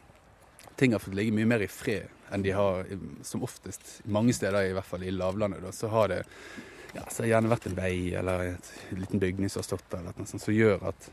ting 0.82 0.96
har 0.98 1.04
fått 1.04 1.16
ligge 1.18 1.36
mye 1.38 1.48
mer 1.50 1.64
i 1.64 1.70
fred 1.70 2.10
enn 2.34 2.44
de 2.46 2.54
har 2.56 2.88
som 3.28 3.44
oftest. 3.46 4.00
Mange 4.10 4.34
steder, 4.34 4.70
i 4.70 4.76
hvert 4.76 4.88
fall 4.88 5.04
i 5.04 5.14
lavlandet, 5.14 5.62
da, 5.64 5.72
så 5.76 5.92
har 5.92 6.12
det 6.12 6.22
ja, 6.96 7.04
så 7.08 7.22
har 7.22 7.26
det 7.26 7.32
gjerne 7.32 7.52
vært 7.52 7.68
en 7.70 7.78
vei 7.78 7.96
eller 8.20 8.46
en 8.50 9.00
liten 9.00 9.22
bygning 9.22 9.52
som 9.52 9.62
har 9.62 9.68
stått 9.68 9.86
der, 9.92 10.02
eller 10.02 10.18
noe 10.18 10.28
sånt, 10.28 10.44
som 10.44 10.56
gjør 10.56 10.90
at 10.90 11.08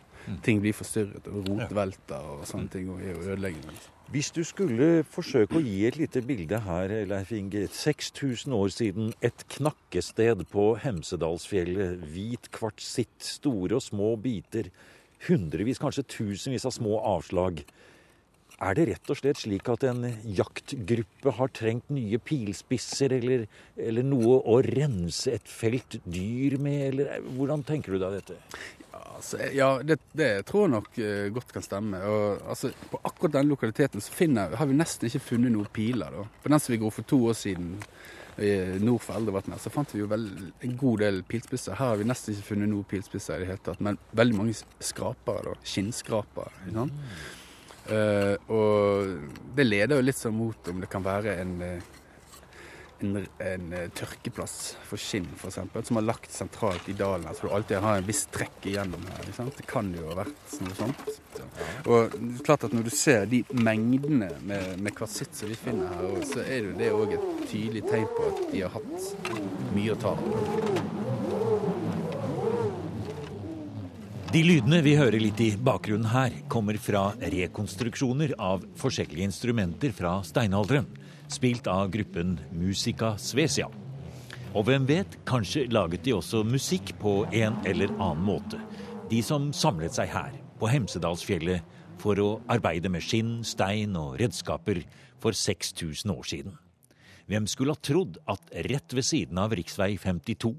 ting 0.45 0.59
blir 0.63 0.75
forstyrret, 0.77 1.29
og 1.31 1.47
rotvelter 1.47 2.33
og 2.35 2.43
sånne 2.49 2.73
ting 2.73 2.91
og 2.93 3.03
er 3.05 3.19
ødeleggende. 3.19 3.77
Hvis 4.09 4.31
du 4.33 4.41
skulle 4.47 5.03
forsøke 5.05 5.59
å 5.59 5.63
gi 5.63 5.83
et 5.85 5.99
lite 6.01 6.23
bilde 6.25 6.63
her, 6.65 6.93
Leif 7.11 7.33
Inge. 7.37 7.67
6000 7.69 8.55
år 8.57 8.73
siden, 8.73 9.11
et 9.21 9.45
knakkested 9.53 10.47
på 10.49 10.71
Hemsedalsfjellet. 10.81 12.07
Hvit 12.15 12.49
kvartsitt, 12.57 13.19
store 13.21 13.77
og 13.77 13.85
små 13.85 14.15
biter. 14.25 14.71
Hundrevis, 15.29 15.81
kanskje 15.83 16.07
tusenvis 16.09 16.65
av 16.69 16.73
små 16.79 17.03
avslag. 17.05 17.61
Er 18.59 18.75
det 18.75 18.89
rett 18.89 19.11
og 19.13 19.19
slett 19.21 19.39
slik 19.39 19.69
at 19.71 19.85
en 19.87 20.03
jaktgruppe 20.35 21.31
har 21.37 21.51
trengt 21.55 21.93
nye 21.95 22.19
pilspisser, 22.19 23.13
eller, 23.15 23.45
eller 23.79 24.07
noe 24.07 24.41
å 24.51 24.59
rense 24.67 25.31
et 25.37 25.47
felt 25.47 26.01
dyr 26.03 26.57
med, 26.59 26.81
eller 26.89 27.29
hvordan 27.37 27.63
tenker 27.69 27.95
du 27.95 28.03
deg 28.03 28.19
dette? 28.19 28.39
Altså, 28.99 29.39
ja, 29.55 29.71
det, 29.87 30.01
det 30.19 30.31
tror 30.51 30.67
jeg 30.67 30.75
nok 30.75 30.99
eh, 31.03 31.31
godt 31.35 31.55
kan 31.55 31.63
stemme. 31.63 32.03
Og, 32.03 32.43
altså, 32.51 32.73
på 32.91 32.99
akkurat 33.07 33.39
denne 33.39 33.55
lokaliteten 33.55 34.03
så 34.03 34.15
finner, 34.15 34.59
har 34.59 34.71
vi 34.71 34.79
nesten 34.79 35.07
ikke 35.07 35.23
funnet 35.33 35.55
noen 35.55 35.71
piler. 35.75 36.19
Da. 36.19 36.27
På 36.43 36.51
den 36.51 36.63
som 36.63 36.75
vi 36.75 36.83
går 36.83 36.95
for 36.99 37.07
to 37.15 37.23
år 37.31 37.39
siden 37.39 37.73
eh, 38.43 38.77
nord 38.83 39.03
for 39.07 39.19
Eldrevatnet, 39.19 39.63
så 39.63 39.71
fant 39.75 39.95
vi 39.95 40.03
jo 40.03 40.11
vel 40.11 40.27
en 40.67 40.79
god 40.83 41.07
del 41.07 41.23
pilspisser. 41.31 41.79
Her 41.79 41.95
har 41.95 42.03
vi 42.03 42.11
nesten 42.11 42.35
ikke 42.35 42.51
funnet 42.53 42.75
noen 42.75 42.87
pilspisser 42.91 43.39
i 43.39 43.47
det 43.47 43.53
hele 43.53 43.67
tatt, 43.71 43.83
men 43.87 44.03
veldig 44.19 44.39
mange 44.43 44.59
skrapere. 44.59 45.53
da, 45.53 45.59
Skinnskrapere. 45.63 46.55
ikke 46.67 46.81
sant? 46.83 47.05
Eh, 47.89 48.35
og 48.53 49.55
det 49.57 49.65
leder 49.65 49.97
jo 49.97 50.05
litt 50.05 50.19
sånn 50.19 50.37
mot 50.37 50.69
om 50.69 50.83
det 50.83 50.91
kan 50.93 51.05
være 51.05 51.39
en 51.41 51.55
eh, 51.65 51.95
en, 53.01 53.27
en 53.39 53.73
eh, 53.73 53.89
tørkeplass 53.95 54.77
for 54.87 55.01
skinn, 55.01 55.27
f.eks., 55.37 55.59
som 55.89 55.99
har 56.01 56.07
lagt 56.07 56.33
sentralt 56.35 56.89
i 56.89 56.97
dalen. 56.99 57.29
Så 57.35 57.47
du 57.47 57.55
alltid 57.55 57.83
har 57.85 58.01
en 58.01 58.07
viss 58.09 58.25
trekk 58.35 58.67
igjennom 58.67 59.05
her. 59.13 59.29
Det 59.57 59.67
kan 59.69 59.91
jo 59.95 60.09
ha 60.11 60.19
vært 60.23 60.57
noe 60.65 60.79
sånt. 60.79 61.05
Og 61.87 62.15
det 62.17 62.33
er 62.41 62.47
klart 62.49 62.67
at 62.67 62.75
når 62.75 62.89
du 62.89 62.95
ser 62.95 63.29
de 63.31 63.45
mengdene 63.55 64.33
med, 64.43 64.73
med 64.83 64.97
kvartsitt 64.99 65.37
som 65.39 65.51
vi 65.51 65.59
finner 65.59 65.95
her, 65.95 66.23
så 66.29 66.43
er 66.45 66.57
det 66.57 66.65
jo 66.67 66.79
det 66.83 66.95
òg 66.97 67.19
et 67.19 67.29
tydelig 67.53 67.85
tegn 67.89 68.09
på 68.17 68.33
at 68.33 68.43
de 68.53 68.65
har 68.65 68.75
hatt 68.75 69.13
mye 69.77 69.95
å 69.95 70.03
ta 70.03 70.17
av. 70.17 71.08
De 74.29 74.43
lydene 74.45 74.83
vi 74.85 74.91
hører 74.93 75.23
litt 75.23 75.39
i 75.41 75.55
bakgrunnen 75.57 76.11
her, 76.13 76.35
kommer 76.53 76.77
fra 76.77 77.15
rekonstruksjoner 77.33 78.35
av 78.37 78.67
forskjellige 78.77 79.25
instrumenter 79.25 79.95
fra 79.97 80.19
steinalderen, 80.21 80.85
spilt 81.33 81.65
av 81.73 81.89
gruppen 81.95 82.35
Musica 82.53 83.15
Svesia. 83.17 83.71
Og 84.53 84.67
hvem 84.69 84.85
vet, 84.85 85.17
kanskje 85.25 85.65
laget 85.73 86.05
de 86.05 86.13
også 86.19 86.43
musikk 86.45 86.93
på 87.01 87.23
en 87.33 87.57
eller 87.65 87.95
annen 87.97 88.27
måte. 88.27 88.61
De 89.09 89.23
som 89.25 89.49
samlet 89.57 89.97
seg 89.97 90.13
her, 90.13 90.37
på 90.61 90.69
Hemsedalsfjellet, 90.69 91.65
for 91.97 92.21
å 92.21 92.29
arbeide 92.53 92.93
med 92.93 93.09
skinn, 93.09 93.39
stein 93.49 93.97
og 93.97 94.19
redskaper 94.21 94.83
for 95.25 95.33
6000 95.33 96.13
år 96.13 96.29
siden. 96.29 96.61
Hvem 97.29 97.49
skulle 97.49 97.73
ha 97.73 97.81
trodd 97.81 98.21
at 98.29 98.53
rett 98.69 98.93
ved 98.93 99.05
siden 99.09 99.41
av 99.41 99.57
rv. 99.57 99.97
52, 100.05 100.53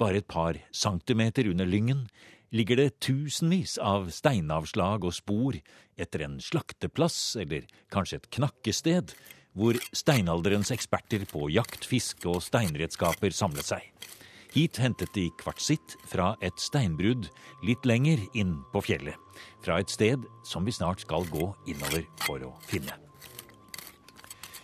bare 0.00 0.20
et 0.20 0.28
par 0.28 0.60
centimeter 0.72 1.48
under 1.48 1.68
Lyngen, 1.68 2.06
ligger 2.54 2.78
det 2.78 3.00
tusenvis 3.02 3.76
av 3.82 4.10
steinavslag 4.14 5.04
og 5.04 5.14
spor 5.16 5.58
etter 6.00 6.24
en 6.26 6.38
slakteplass 6.42 7.34
eller 7.42 7.66
kanskje 7.92 8.20
et 8.20 8.30
knakkested, 8.38 9.14
hvor 9.54 9.78
steinalderens 9.94 10.72
eksperter 10.74 11.26
på 11.30 11.48
jakt, 11.54 11.86
fiske 11.86 12.28
og 12.30 12.42
steinredskaper 12.42 13.34
samlet 13.34 13.70
seg. 13.74 13.88
Hit 14.54 14.78
hentet 14.78 15.10
de 15.16 15.26
kvartsitt 15.40 15.96
fra 16.06 16.34
et 16.46 16.58
steinbrudd 16.62 17.26
litt 17.66 17.86
lenger 17.86 18.22
inn 18.38 18.60
på 18.70 18.84
fjellet. 18.86 19.18
Fra 19.66 19.80
et 19.82 19.90
sted 19.90 20.22
som 20.46 20.66
vi 20.66 20.74
snart 20.74 21.02
skal 21.02 21.26
gå 21.30 21.50
innover 21.66 22.06
for 22.22 22.42
å 22.46 22.54
finne. 22.70 22.94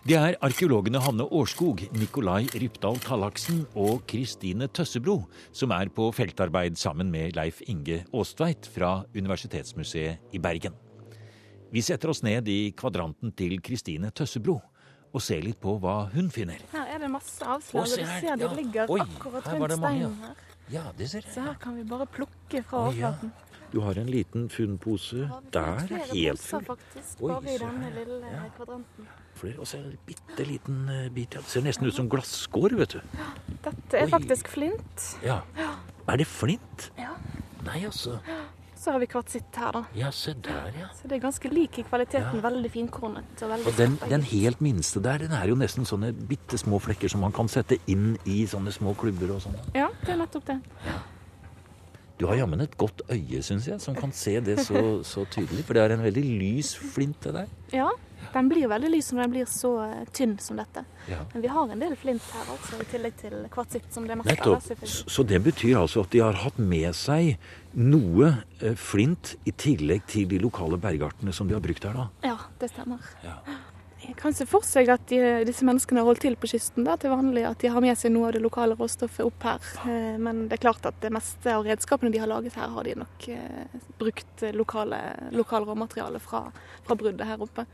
Det 0.00 0.16
er 0.16 0.36
arkeologene 0.40 1.00
Hanne 1.04 1.26
Årskog, 1.36 1.82
Nikolai 1.92 2.46
Rypdal 2.56 2.96
Tallaksen 3.04 3.66
og 3.78 4.00
Kristine 4.08 4.64
Tøssebro 4.72 5.18
som 5.52 5.74
er 5.76 5.90
på 5.92 6.06
feltarbeid 6.16 6.78
sammen 6.80 7.10
med 7.12 7.36
Leif 7.36 7.60
Inge 7.68 8.00
Aastveit 8.16 8.68
fra 8.72 9.02
Universitetsmuseet 9.12 10.32
i 10.32 10.40
Bergen. 10.40 10.72
Vi 11.70 11.82
setter 11.84 12.10
oss 12.14 12.24
ned 12.26 12.48
i 12.50 12.72
kvadranten 12.76 13.34
til 13.36 13.60
Kristine 13.62 14.08
Tøssebro 14.10 14.56
og 15.10 15.22
ser 15.22 15.44
litt 15.44 15.60
på 15.60 15.76
hva 15.82 16.06
hun 16.14 16.30
finner. 16.32 16.62
Her 16.72 16.94
er 16.96 17.04
det 17.04 17.10
masse 17.12 17.44
avslag, 17.44 17.82
Å, 17.82 17.84
og 17.84 17.92
se 17.92 18.00
du 18.00 18.08
her, 18.08 18.24
ser 18.24 18.40
de 18.40 18.46
ja. 18.48 18.50
ligger 18.56 18.92
Oi, 18.94 19.00
akkurat 19.04 19.46
her 19.50 19.60
rundt 19.60 19.76
steinen 19.76 20.18
her. 20.24 20.42
Ja, 20.70 20.84
det 20.96 21.08
ser 21.10 21.24
jeg. 21.26 21.34
Så 21.34 21.44
her 21.44 21.56
kan 21.60 21.76
vi 21.76 21.84
bare 21.90 22.06
plukke 22.08 22.62
fra 22.70 22.86
overflaten. 22.88 23.32
ja. 23.36 23.46
Du 23.70 23.78
har 23.84 23.98
en 24.02 24.08
liten 24.10 24.48
funnpose. 24.50 25.28
Der 25.54 25.82
er 25.84 26.06
helt 26.10 26.40
poser, 26.40 26.56
full. 26.56 26.64
faktisk, 26.72 27.20
Oi, 27.22 27.28
bare 27.36 27.44
i 27.52 27.52
se 27.58 27.58
denne 27.66 27.84
her. 27.84 27.98
lille 28.00 28.30
Ja. 28.32 28.46
Flere, 29.40 29.56
og 29.62 29.68
så 29.68 29.78
en 29.80 29.96
bitte 30.06 30.44
liten 30.44 30.80
eh, 30.92 31.08
bit. 31.14 31.34
Ja. 31.34 31.40
Det 31.40 31.52
ser 31.54 31.64
nesten 31.64 31.88
ut 31.88 31.96
som 31.96 32.08
glasskår, 32.12 32.76
vet 32.76 32.96
du. 32.98 33.20
Dette 33.64 33.96
er 33.96 34.08
Oi. 34.08 34.12
faktisk 34.12 34.50
flint. 34.52 35.10
Ja. 35.24 35.40
Er 36.10 36.20
det 36.20 36.26
flint? 36.28 36.90
Ja. 36.98 37.14
Nei, 37.64 37.84
altså. 37.88 38.18
Så 38.80 38.94
har 38.94 39.00
vi 39.02 39.06
kvartsitt 39.12 39.56
her, 39.60 39.74
da. 39.76 39.82
Ja, 39.96 40.08
se 40.16 40.32
der, 40.40 40.70
ja. 40.72 40.86
Så 40.96 41.08
det 41.08 41.18
er 41.18 41.22
ganske 41.26 41.50
lik 41.52 41.78
i 41.80 41.84
kvaliteten. 41.84 42.38
Ja. 42.38 42.44
Veldig 42.46 42.70
finkornet 42.72 43.42
og 43.44 43.52
veldig 43.52 43.68
Og 43.68 43.76
den, 43.76 43.96
den 44.08 44.24
helt 44.24 44.62
minste 44.64 45.02
der, 45.04 45.20
den 45.20 45.34
er 45.36 45.50
jo 45.50 45.56
nesten 45.60 45.84
sånne 45.88 46.14
bitte 46.16 46.56
små 46.60 46.80
flekker 46.80 47.12
som 47.12 47.20
man 47.24 47.34
kan 47.36 47.48
sette 47.52 47.76
inn 47.92 48.14
i 48.24 48.42
sånne 48.48 48.72
små 48.72 48.94
klubber 48.96 49.34
og 49.36 49.42
sånn. 49.44 49.58
Ja, 49.76 49.90
det 50.04 50.14
er 50.14 50.20
nettopp 50.22 50.48
det. 50.48 50.60
Du 52.20 52.26
har 52.28 52.36
jammen 52.40 52.60
et 52.64 52.76
godt 52.80 53.00
øye, 53.08 53.42
syns 53.44 53.68
jeg, 53.68 53.80
som 53.80 53.96
kan 53.96 54.12
se 54.16 54.38
det 54.44 54.58
så, 54.64 55.00
så 55.04 55.26
tydelig. 55.28 55.64
For 55.68 55.76
det 55.76 55.84
er 55.84 55.94
en 55.96 56.04
veldig 56.04 56.24
lys 56.40 56.72
flint, 56.76 57.20
det 57.24 57.36
der. 57.36 57.52
Ja, 57.72 57.88
den 58.32 58.48
blir 58.50 58.68
veldig 58.70 58.90
lys 58.92 59.10
når 59.12 59.22
den 59.24 59.32
blir 59.34 59.48
så 59.50 59.70
eh, 59.84 60.04
tynn 60.14 60.36
som 60.42 60.58
dette. 60.60 60.84
Ja. 61.10 61.22
Men 61.32 61.42
vi 61.42 61.48
har 61.50 61.72
en 61.72 61.82
del 61.82 61.96
flint 61.98 62.26
her, 62.34 62.50
altså, 62.52 62.78
i 62.82 62.86
tillegg 62.90 63.16
til 63.20 63.38
kvartsitt, 63.52 63.88
som 63.94 64.06
det 64.06 64.18
meste 64.20 64.36
av. 64.46 64.68
Så 64.86 65.24
det 65.26 65.40
betyr 65.42 65.80
altså 65.80 66.04
at 66.04 66.12
de 66.14 66.22
har 66.22 66.38
hatt 66.44 66.60
med 66.60 66.94
seg 66.96 67.34
noe 67.74 68.34
eh, 68.60 68.76
flint 68.78 69.34
i 69.48 69.54
tillegg 69.54 70.06
til 70.10 70.28
de 70.30 70.38
lokale 70.42 70.78
bergartene 70.80 71.34
som 71.34 71.50
de 71.50 71.56
har 71.58 71.64
brukt 71.64 71.84
her, 71.86 71.96
da. 71.96 72.06
Ja, 72.32 72.38
det 72.60 72.70
stemmer. 72.74 73.10
Ja. 73.26 73.40
Jeg 74.00 74.16
kan 74.16 74.34
se 74.34 74.46
for 74.48 74.64
seg 74.66 74.88
at 74.90 75.04
de, 75.10 75.18
disse 75.46 75.62
menneskene 75.66 76.00
har 76.00 76.08
holdt 76.08 76.22
til 76.24 76.34
på 76.40 76.48
kysten 76.50 76.86
da, 76.86 76.96
til 76.98 77.12
vanlig, 77.12 77.44
at 77.46 77.60
de 77.62 77.68
har 77.70 77.84
med 77.84 77.98
seg 78.00 78.10
noe 78.14 78.30
av 78.30 78.34
det 78.34 78.40
lokale 78.42 78.74
råstoffet 78.78 79.26
opp 79.26 79.46
her. 79.46 79.70
Eh, 79.84 80.16
Men 80.18 80.46
det 80.48 80.58
er 80.58 80.64
klart 80.64 80.88
at 80.88 80.98
det 81.02 81.12
meste 81.14 81.52
av 81.52 81.66
redskapene 81.68 82.10
de 82.14 82.22
har 82.22 82.30
laget 82.30 82.56
her, 82.58 82.72
har 82.74 82.86
de 82.88 82.96
nok 83.02 83.28
brukt 84.00 84.44
lokale, 84.56 84.98
lokal 85.36 85.66
råmateriale 85.68 86.18
fra, 86.22 86.46
fra 86.86 86.96
bruddet 86.98 87.28
her 87.28 87.42
oppe. 87.44 87.66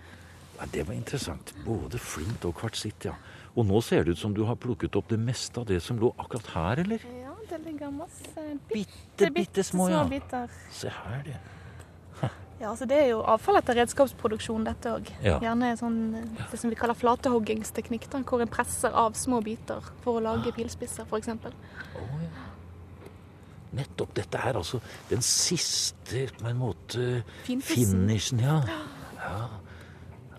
Ja, 0.58 0.66
Det 0.72 0.86
var 0.88 0.94
interessant. 0.94 1.54
Både 1.64 1.98
flint 1.98 2.44
og 2.48 2.54
kvartsitt, 2.60 3.04
ja. 3.04 3.14
Og 3.56 3.66
nå 3.66 3.80
ser 3.84 4.04
det 4.04 4.16
ut 4.16 4.20
som 4.20 4.34
du 4.36 4.42
har 4.44 4.56
plukket 4.60 4.96
opp 4.96 5.08
det 5.08 5.18
meste 5.20 5.60
av 5.60 5.66
det 5.68 5.80
som 5.84 5.98
lå 6.00 6.12
akkurat 6.20 6.46
her, 6.54 6.82
eller? 6.84 7.04
Ja, 7.22 7.34
det 7.50 7.60
ligger 7.64 7.90
masse 7.90 8.46
Bitte, 8.72 9.30
bitte 9.32 9.64
små, 9.64 9.88
ja. 9.90 10.02
biter. 10.08 10.50
Se 10.72 10.92
her, 10.92 11.22
det. 11.24 11.36
Ja, 12.56 12.70
altså 12.70 12.86
Det 12.88 12.96
er 12.96 13.10
jo 13.10 13.18
avfall 13.28 13.58
etter 13.60 13.76
redskapsproduksjon, 13.76 14.64
dette 14.64 14.92
òg. 14.96 15.10
Ja. 15.20 15.34
Gjerne 15.44 15.74
sånn, 15.76 15.98
det 16.38 16.56
som 16.56 16.72
vi 16.72 16.78
kaller 16.78 16.96
flatehoggingsteknikk, 16.96 18.06
da, 18.12 18.22
hvor 18.24 18.40
en 18.40 18.48
presser 18.48 18.96
av 18.96 19.12
små 19.12 19.42
biter 19.44 19.84
for 20.04 20.16
å 20.16 20.24
lage 20.24 20.54
pilspisser, 20.56 21.04
f.eks. 21.04 21.28
Oh, 22.00 22.16
ja. 22.24 22.46
Nettopp. 23.76 24.14
Dette 24.16 24.40
er 24.40 24.56
altså 24.56 24.80
den 25.10 25.20
siste, 25.20 26.30
på 26.38 26.48
en 26.48 26.56
måte, 26.56 27.22
Finpussen. 27.44 28.06
finishen, 28.08 28.40
ja. 28.40 28.62
ja. 29.20 29.36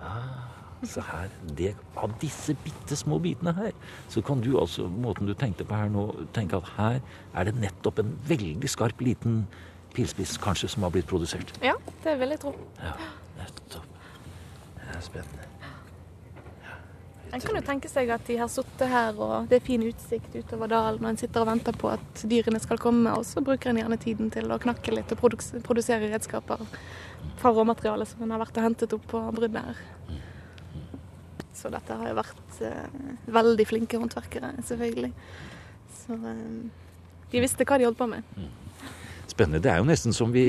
Ah, 0.07 0.47
her. 0.81 1.29
Det, 1.57 1.73
av 1.97 2.13
disse 2.21 2.55
bitte 2.63 2.95
små 2.95 3.19
bitene 3.19 3.53
her, 3.57 3.71
så 4.09 4.21
kan 4.21 4.41
du 4.41 4.59
altså, 4.59 4.87
måten 4.87 5.27
du 5.27 5.33
tenkte 5.33 5.65
på 5.65 5.75
her 5.75 5.89
nå, 5.89 6.07
tenke 6.33 6.59
at 6.59 6.69
her 6.77 6.99
er 7.33 7.49
det 7.49 7.55
nettopp 7.57 7.99
en 7.99 8.13
veldig 8.29 8.69
skarp 8.69 9.01
liten 9.01 9.45
pilspiss, 9.95 10.37
kanskje, 10.37 10.69
som 10.69 10.85
har 10.85 10.93
blitt 10.93 11.09
produsert. 11.09 11.53
Ja, 11.63 11.73
det 12.03 12.19
vil 12.19 12.35
jeg 12.35 12.43
tro. 12.45 12.53
Ja, 12.81 12.93
nettopp. 13.39 13.87
Det 14.77 14.95
er 14.95 15.01
spennende. 15.01 15.56
En 17.34 17.41
kan 17.43 17.57
jo 17.57 17.62
tenke 17.65 17.89
seg 17.91 18.10
at 18.13 18.24
de 18.29 18.38
har 18.39 18.48
sittet 18.51 18.88
her, 18.88 19.17
og 19.19 19.50
det 19.51 19.60
er 19.60 19.65
fin 19.65 19.84
utsikt 19.84 20.36
utover 20.38 20.72
dalen, 20.72 21.03
og 21.03 21.10
en 21.12 21.19
sitter 21.19 21.43
og 21.43 21.50
venter 21.50 21.75
på 21.75 21.89
at 21.91 22.24
dyrene 22.29 22.62
skal 22.63 22.79
komme, 22.81 23.12
og 23.12 23.25
så 23.27 23.43
bruker 23.43 23.72
en 23.72 23.81
gjerne 23.81 24.00
tiden 24.00 24.31
til 24.34 24.48
å 24.53 24.60
knakke 24.63 24.96
litt 24.96 25.12
og 25.13 25.19
produsere 25.67 26.07
redskaper 26.13 26.63
fra 27.38 27.51
råmaterialet 27.53 28.13
som 28.13 28.24
en 28.24 28.34
har 28.34 28.41
vært 28.41 28.60
og 28.62 28.67
hentet 28.69 28.96
opp 28.96 29.05
på 29.12 29.22
bruddet 29.36 29.67
her. 29.67 29.84
Så 31.57 31.72
dette 31.74 32.00
har 32.00 32.12
jo 32.12 32.17
vært 32.19 32.62
eh, 32.63 33.13
veldig 33.34 33.65
flinke 33.65 34.00
håndverkere, 34.00 34.53
selvfølgelig. 34.69 35.12
Så 36.00 36.17
eh, 36.31 36.41
de 37.34 37.43
visste 37.43 37.67
hva 37.67 37.79
de 37.81 37.89
holdt 37.89 38.00
på 38.00 38.07
med. 38.12 38.24
Spennende. 39.27 39.62
Det 39.65 39.74
er 39.74 39.81
jo 39.81 39.89
nesten 39.89 40.15
som 40.15 40.31
vi 40.31 40.46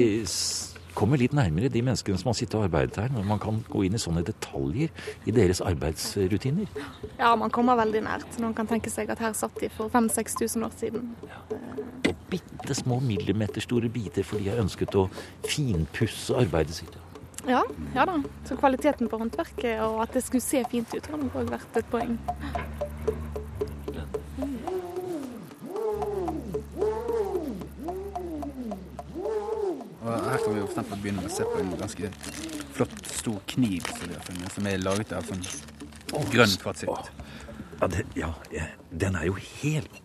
kommer 0.99 1.21
litt 1.21 1.35
nærmere 1.37 1.71
de 1.71 1.83
menneskene 1.85 2.19
som 2.19 2.33
har 2.33 2.37
sittet 2.39 2.57
og 2.59 2.67
arbeidet 2.67 2.99
her, 2.99 3.13
når 3.15 3.27
man 3.29 3.41
kan 3.43 3.61
gå 3.71 3.85
inn 3.87 3.95
i 3.95 4.03
sånne 4.03 4.25
detaljer 4.27 4.91
i 5.29 5.35
deres 5.35 5.61
arbeidsrutiner. 5.65 6.71
Ja, 7.21 7.35
man 7.39 7.53
kommer 7.55 7.79
veldig 7.79 8.03
nært. 8.09 8.39
Noen 8.43 8.57
kan 8.59 8.69
tenke 8.71 8.91
seg 8.93 9.11
at 9.15 9.23
her 9.23 9.37
satt 9.39 9.59
de 9.63 9.71
for 9.73 9.93
5000-6000 9.95 10.67
år 10.67 10.75
siden. 10.81 11.13
Ja. 11.29 11.43
Og 12.11 12.25
bitte 12.33 12.75
små 12.77 12.99
millimeterstore 13.05 13.91
biter, 13.93 14.27
fordi 14.27 14.49
de 14.49 14.55
har 14.57 14.65
ønsket 14.65 14.97
å 14.99 15.07
finpusse 15.47 16.35
arbeidet 16.39 16.81
sitt. 16.81 16.99
Ja, 17.49 17.63
ja 17.95 18.05
da. 18.09 18.19
Så 18.49 18.59
kvaliteten 18.59 19.09
på 19.09 19.21
håndverket 19.21 19.79
og 19.87 20.03
at 20.05 20.17
det 20.17 20.25
skulle 20.27 20.45
se 20.45 20.65
fint 20.73 20.93
ut, 20.95 21.07
har 21.07 21.23
nok 21.23 21.39
òg 21.45 21.55
vært 21.55 21.81
et 21.81 21.93
poeng. 21.93 22.19
Og 30.09 30.31
her 30.31 30.41
kan 30.41 30.55
vi 30.55 30.61
for 30.63 30.71
eksempel 30.73 31.03
begynne 31.03 31.25
med 31.25 31.29
å 31.29 31.35
se 31.35 31.45
på 31.45 31.59
en 31.61 31.75
ganske 31.77 32.11
flott, 32.77 33.11
stor 33.13 33.43
kniv 33.53 33.85
som, 33.91 34.07
vi 34.07 34.17
har 34.17 34.25
funnet, 34.25 34.55
som 34.55 34.69
er 34.71 34.81
laget 34.81 35.13
av 35.17 35.29
sånn 35.29 35.45
grønn 36.33 36.55
kvartsitt. 36.63 37.11
Ja, 37.79 37.89
det, 37.93 38.07
ja, 38.19 38.31
den 39.05 39.19
er 39.19 39.29
jo 39.29 39.37
helt 39.39 40.01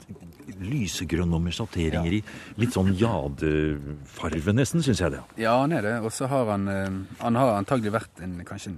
lysegrønn 0.59 1.31
og 1.33 1.41
med 1.45 1.55
sjatteringer 1.55 2.17
i. 2.19 2.19
Litt 2.59 2.75
sånn 2.75 2.91
jadefarve 2.99 4.53
nesten, 4.53 4.83
syns 4.85 5.01
jeg 5.01 5.15
det. 5.15 5.23
Ja, 5.41 5.55
han 5.61 5.73
er 5.75 5.85
det. 5.87 5.95
Og 6.03 6.11
så 6.13 6.27
har 6.31 6.51
han 6.51 6.67
eh, 6.69 6.99
Han 7.23 7.39
har 7.39 7.55
antagelig 7.55 7.95
vært 7.95 8.21
en, 8.25 8.35
kanskje 8.47 8.75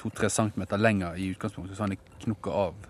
to-tre 0.00 0.30
centimeter 0.32 0.80
lenger 0.80 1.18
i 1.18 1.32
utgangspunktet, 1.34 1.76
så 1.76 1.86
han 1.86 1.96
er 1.96 2.22
knukket 2.22 2.54
av. 2.54 2.88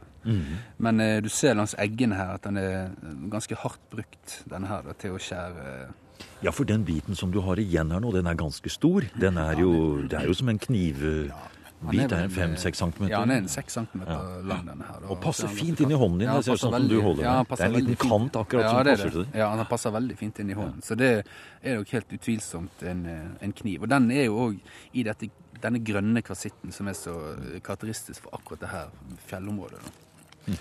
Men 0.79 1.01
eh, 1.03 1.17
du 1.25 1.29
ser 1.33 1.57
langs 1.59 1.75
eggene 1.83 2.21
her 2.21 2.37
at 2.37 2.45
den 2.47 2.61
er 2.61 2.93
ganske 3.33 3.59
hardt 3.65 3.83
brukt, 3.91 4.39
denne 4.53 4.71
her, 4.71 4.85
da, 4.87 4.95
til 5.01 5.17
å 5.17 5.23
skjære 5.23 5.73
Ja, 6.43 6.51
for 6.51 6.69
den 6.69 6.85
biten 6.85 7.15
som 7.19 7.33
du 7.33 7.41
har 7.47 7.61
igjen 7.63 7.93
her 7.95 8.03
nå, 8.03 8.13
den 8.15 8.27
er 8.27 8.39
ganske 8.39 8.71
stor. 8.73 9.07
Den 9.19 9.39
er 9.39 9.61
jo, 9.61 10.03
det 10.03 10.19
er 10.19 10.31
jo 10.31 10.35
som 10.35 10.51
en 10.53 10.59
knivbit. 10.59 11.31
Ja, 11.31 11.49
er 11.83 12.09
Det 12.09 12.13
er 12.13 12.25
en 12.25 12.31
fem-seks 12.31 12.79
centimeter. 12.79 13.13
Ja, 13.15 13.21
den 13.21 13.31
er 13.31 13.41
en 13.43 13.49
seks 13.49 13.73
centimeter 13.73 14.43
lang, 14.47 14.67
denne 14.69 14.85
her. 14.87 15.01
Og, 15.03 15.11
Og 15.11 15.21
passer 15.23 15.49
er 15.49 15.55
fint 15.57 15.81
inn 15.81 15.91
i 15.91 15.99
hånden 15.99 16.21
din. 16.21 16.29
Ja, 16.29 16.37
det 16.39 16.45
ser 16.47 16.61
sånn 16.63 16.77
som 16.77 16.89
du 16.89 17.01
holder 17.03 17.25
ja, 17.25 17.33
den. 17.41 17.49
Det 17.51 17.59
er 17.59 17.67
en 17.67 17.75
liten 17.75 17.97
fint. 17.97 18.05
kant 18.05 18.39
akkurat 18.39 18.63
ja, 18.63 18.71
som 18.71 18.79
er 18.79 18.91
passer 18.91 19.11
til 19.11 19.25
det. 19.25 19.41
Ja, 19.41 19.49
den 19.59 19.71
passer 19.73 19.95
veldig 19.97 20.19
fint 20.21 20.39
inn 20.39 20.53
i 20.53 20.59
hånden. 20.59 20.85
Så 20.87 20.99
det 20.99 21.11
er 21.19 21.81
nok 21.81 21.95
helt 21.97 22.15
utvilsomt 22.19 22.85
en, 22.93 23.03
eh, 23.11 23.25
en 23.49 23.57
kniv. 23.63 23.83
Og 23.83 23.91
den 23.91 24.11
er 24.15 24.29
jo 24.29 24.39
òg 24.47 24.61
i 24.93 25.07
dette, 25.09 25.31
denne 25.63 25.83
grønne 25.83 26.23
kvasitten 26.23 26.75
som 26.75 26.91
er 26.91 26.99
så 26.99 27.17
eh, 27.35 27.59
karakteristisk 27.59 28.29
for 28.29 28.39
akkurat 28.39 28.63
det 28.63 28.71
her 28.71 29.19
fjellområdet. 29.27 29.83
Da. 29.83 30.61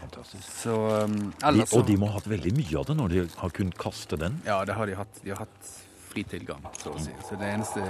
Fantastisk. 0.00 0.44
Så 0.62 0.76
um, 1.06 1.16
ellers 1.44 1.72
de, 1.72 1.78
og 1.78 1.88
de 1.88 1.96
må 2.00 2.10
ha 2.10 2.18
hatt 2.18 2.28
veldig 2.30 2.52
mye 2.56 2.78
av 2.80 2.86
det 2.90 2.96
når 2.98 3.14
de 3.14 3.26
har 3.40 3.56
kunnet 3.56 3.78
kaste 3.80 4.18
den. 4.20 4.40
Ja, 4.46 4.60
det 4.68 4.76
har 4.78 4.88
de 4.88 4.96
hatt. 4.98 5.20
De 5.24 5.32
har 5.32 5.44
hatt 5.46 5.74
fri 6.16 6.24
tilgang, 6.24 6.64
så 6.80 6.94
å 6.96 7.00
si. 7.02 7.12
Så 7.28 7.36
det 7.36 7.48
eneste 7.52 7.82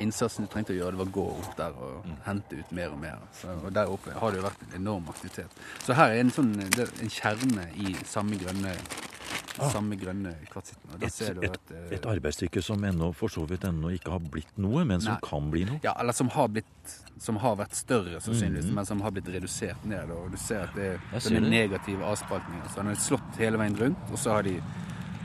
innsatsen 0.00 0.46
du 0.46 0.52
trengte 0.52 0.72
å 0.72 0.78
gjøre, 0.78 0.94
det 0.96 1.02
var 1.02 1.10
å 1.10 1.16
gå 1.18 1.26
opp 1.34 1.50
der 1.58 1.76
og 1.84 2.06
hente 2.24 2.60
ut 2.60 2.72
mer 2.76 2.94
og 2.94 3.02
mer. 3.02 3.20
Så, 3.36 3.52
og 3.58 3.74
der 3.76 3.92
oppe 3.92 4.14
har 4.16 4.32
det 4.32 4.40
jo 4.40 4.46
vært 4.46 4.64
en 4.64 4.76
enorm 4.80 5.10
aktivitet. 5.12 5.60
Så 5.84 5.96
her 5.98 6.14
er 6.14 6.22
en 6.22 6.32
sånn 6.32 6.54
en 6.62 7.12
kjerne 7.12 7.68
i 7.76 7.92
samme 8.08 8.40
grønne 8.40 8.72
samme 9.58 9.96
grønne 9.98 10.32
kvartsitten. 10.50 11.02
Et, 11.02 11.12
ser 11.12 11.34
du 11.34 11.42
et, 11.46 11.58
eh, 11.74 11.94
et 11.96 12.06
arbeidsstykke 12.06 12.62
som 12.62 12.82
ennå 12.84 13.10
for 13.14 13.28
så 13.32 13.42
vidt 13.48 13.64
ennå 13.68 13.90
ikke 13.96 14.10
har 14.14 14.20
blitt 14.20 14.52
noe, 14.58 14.84
men 14.84 15.00
som 15.00 15.14
Nei. 15.16 15.20
kan 15.26 15.50
bli 15.50 15.64
noe. 15.68 15.80
Ja, 15.82 15.94
eller 16.00 16.12
som 16.16 16.28
har 16.30 16.48
blitt 16.48 16.66
Som 17.20 17.36
har 17.36 17.54
vært 17.56 17.74
større, 17.76 18.16
sannsynligvis, 18.24 18.64
Mhm. 18.70 18.74
men 18.74 18.86
som 18.86 19.00
har 19.02 19.10
blitt 19.10 19.26
redusert 19.28 19.84
ned. 19.84 20.10
Og 20.10 20.30
du 20.30 20.38
ser 20.38 20.62
at 20.62 20.74
det, 20.74 20.98
er 21.12 21.18
det. 21.28 21.42
negative 21.42 22.00
avspaltninger. 22.00 22.68
Så 22.70 22.76
den 22.76 22.86
er 22.88 22.94
slått 22.94 23.36
hele 23.36 23.58
veien 23.58 23.76
rundt, 23.76 23.98
og 24.10 24.16
så 24.18 24.30
har 24.32 24.42
de 24.42 24.62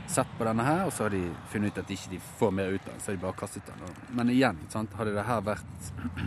sett 0.06 0.26
på 0.38 0.44
denne 0.44 0.62
her, 0.62 0.84
og 0.84 0.92
så 0.92 1.04
har 1.04 1.08
de 1.08 1.22
funnet 1.48 1.72
ut 1.72 1.78
at 1.78 1.86
de 1.88 1.94
ikke 1.94 2.20
får 2.38 2.52
mer 2.52 2.68
ut 2.74 2.80
av 2.82 2.92
den, 2.92 3.00
så 3.00 3.06
har 3.06 3.16
de 3.16 3.22
bare 3.22 3.32
kastet 3.32 3.64
den. 3.64 3.94
Men 4.10 4.28
igjen, 4.28 4.58
sant? 4.68 4.92
hadde 4.92 5.14
det 5.14 5.24
her 5.24 5.40
vært 5.40 5.64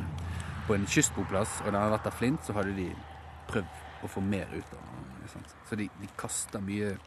på 0.68 0.74
en 0.74 0.86
kystboplass, 0.88 1.60
og 1.62 1.66
den 1.72 1.76
hadde 1.82 1.92
vært 2.00 2.08
av 2.08 2.14
flint, 2.18 2.42
så 2.44 2.54
hadde 2.54 2.76
de 2.76 2.90
prøvd 3.48 4.04
å 4.04 4.10
få 4.10 4.22
mer 4.24 4.48
ut 4.52 4.74
av 4.74 4.80
den. 4.82 5.44
Så 5.70 5.76
de, 5.78 5.88
de 6.02 6.08
kaster 6.18 6.60
mye 6.60 6.98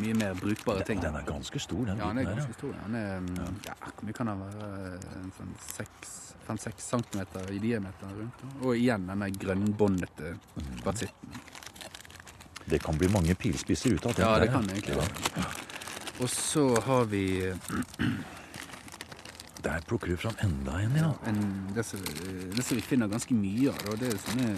mye 0.00 0.16
mer 0.18 0.34
brukbare 0.40 0.84
ting. 0.88 1.00
Den 1.02 1.16
er 1.20 1.28
ganske 1.28 1.62
stor, 1.62 1.84
den 1.86 2.00
Ja, 2.00 2.10
den 2.10 2.22
er 2.22 2.32
ganske 2.32 2.56
stor. 2.58 2.74
Den 2.86 2.98
er, 2.98 3.20
mm, 3.20 3.62
ja, 3.68 3.76
hvor 3.84 4.08
mye 4.08 4.16
kan 4.16 4.32
den 4.32 4.42
være? 4.46 4.98
En 5.20 5.32
sånn 5.38 5.54
fem-seks 6.50 6.90
centimeter 6.90 7.52
i 7.54 7.60
diameter 7.62 8.12
rundt. 8.16 8.44
Og 8.62 8.74
igjen 8.74 9.06
denne 9.06 9.30
grønnbåndete 9.36 10.34
kvartsitten. 10.82 11.34
Ja. 11.36 11.46
Det 12.70 12.78
kan 12.78 12.98
bli 12.98 13.08
mange 13.10 13.34
pilspisser 13.34 13.96
ut 13.96 14.06
av 14.06 14.14
det. 14.14 14.22
Ja, 14.22 14.38
det 14.38 14.50
kan 14.52 14.66
det 14.66 14.78
egentlig 14.78 14.96
være. 15.00 15.46
Og 16.20 16.28
så 16.30 16.66
har 16.84 17.04
vi 17.10 17.24
Der 19.64 19.80
plukker 19.84 20.08
du 20.08 20.16
fram 20.16 20.36
enda 20.40 20.78
en, 20.80 20.94
ja. 20.96 21.10
en, 21.28 21.40
det, 21.74 21.84
som, 21.84 22.00
vi 22.70 22.80
finner 22.80 23.10
ganske 23.12 23.34
mye 23.36 23.74
av, 23.74 23.98
det 24.00 24.08
er 24.08 24.22
sånne 24.22 24.54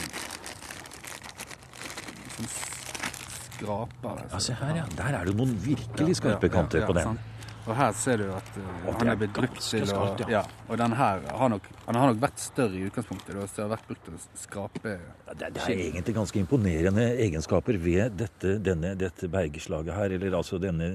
skraper. 3.63 4.25
Ja, 4.31 4.41
se 4.43 4.57
her, 4.59 4.75
ja. 4.83 4.89
Der 4.99 5.21
er 5.21 5.31
det 5.31 5.37
noen 5.39 5.55
virkelig 5.63 6.19
skarpe 6.21 6.51
kanter 6.53 6.87
på 6.89 6.97
den. 6.99 7.23
Og 7.63 7.77
her 7.79 7.93
ser 7.95 8.19
du 8.19 8.25
at 8.35 8.49
uh, 8.59 8.71
han 8.99 9.13
er 9.13 9.19
blitt 9.21 9.35
brukt 9.37 9.61
til 9.63 9.87
å 9.95 10.07
ja. 10.25 10.27
ja. 10.33 10.41
Og 10.67 10.81
den 10.81 10.97
her 10.99 11.23
har 11.31 11.51
nok, 11.53 11.69
han 11.85 11.99
har 12.01 12.11
nok 12.11 12.19
vært 12.25 12.43
større 12.43 12.75
i 12.75 12.83
utgangspunktet. 12.89 13.37
Så 13.39 13.61
det 13.61 13.63
har 13.63 13.71
vært 13.77 13.87
brukt 13.87 14.03
til 14.09 14.17
å 14.17 14.23
skrape 14.43 14.95
Ja, 14.97 15.37
Det, 15.39 15.53
det 15.55 15.63
er 15.69 15.85
egentlig 15.85 16.17
ganske 16.17 16.43
imponerende 16.43 17.07
egenskaper 17.23 17.79
ved 17.85 18.19
dette, 18.19 18.57
denne, 18.67 18.97
dette 18.99 19.31
bergslaget 19.31 19.95
her, 19.95 20.17
eller 20.19 20.39
altså 20.41 20.59
denne 20.63 20.91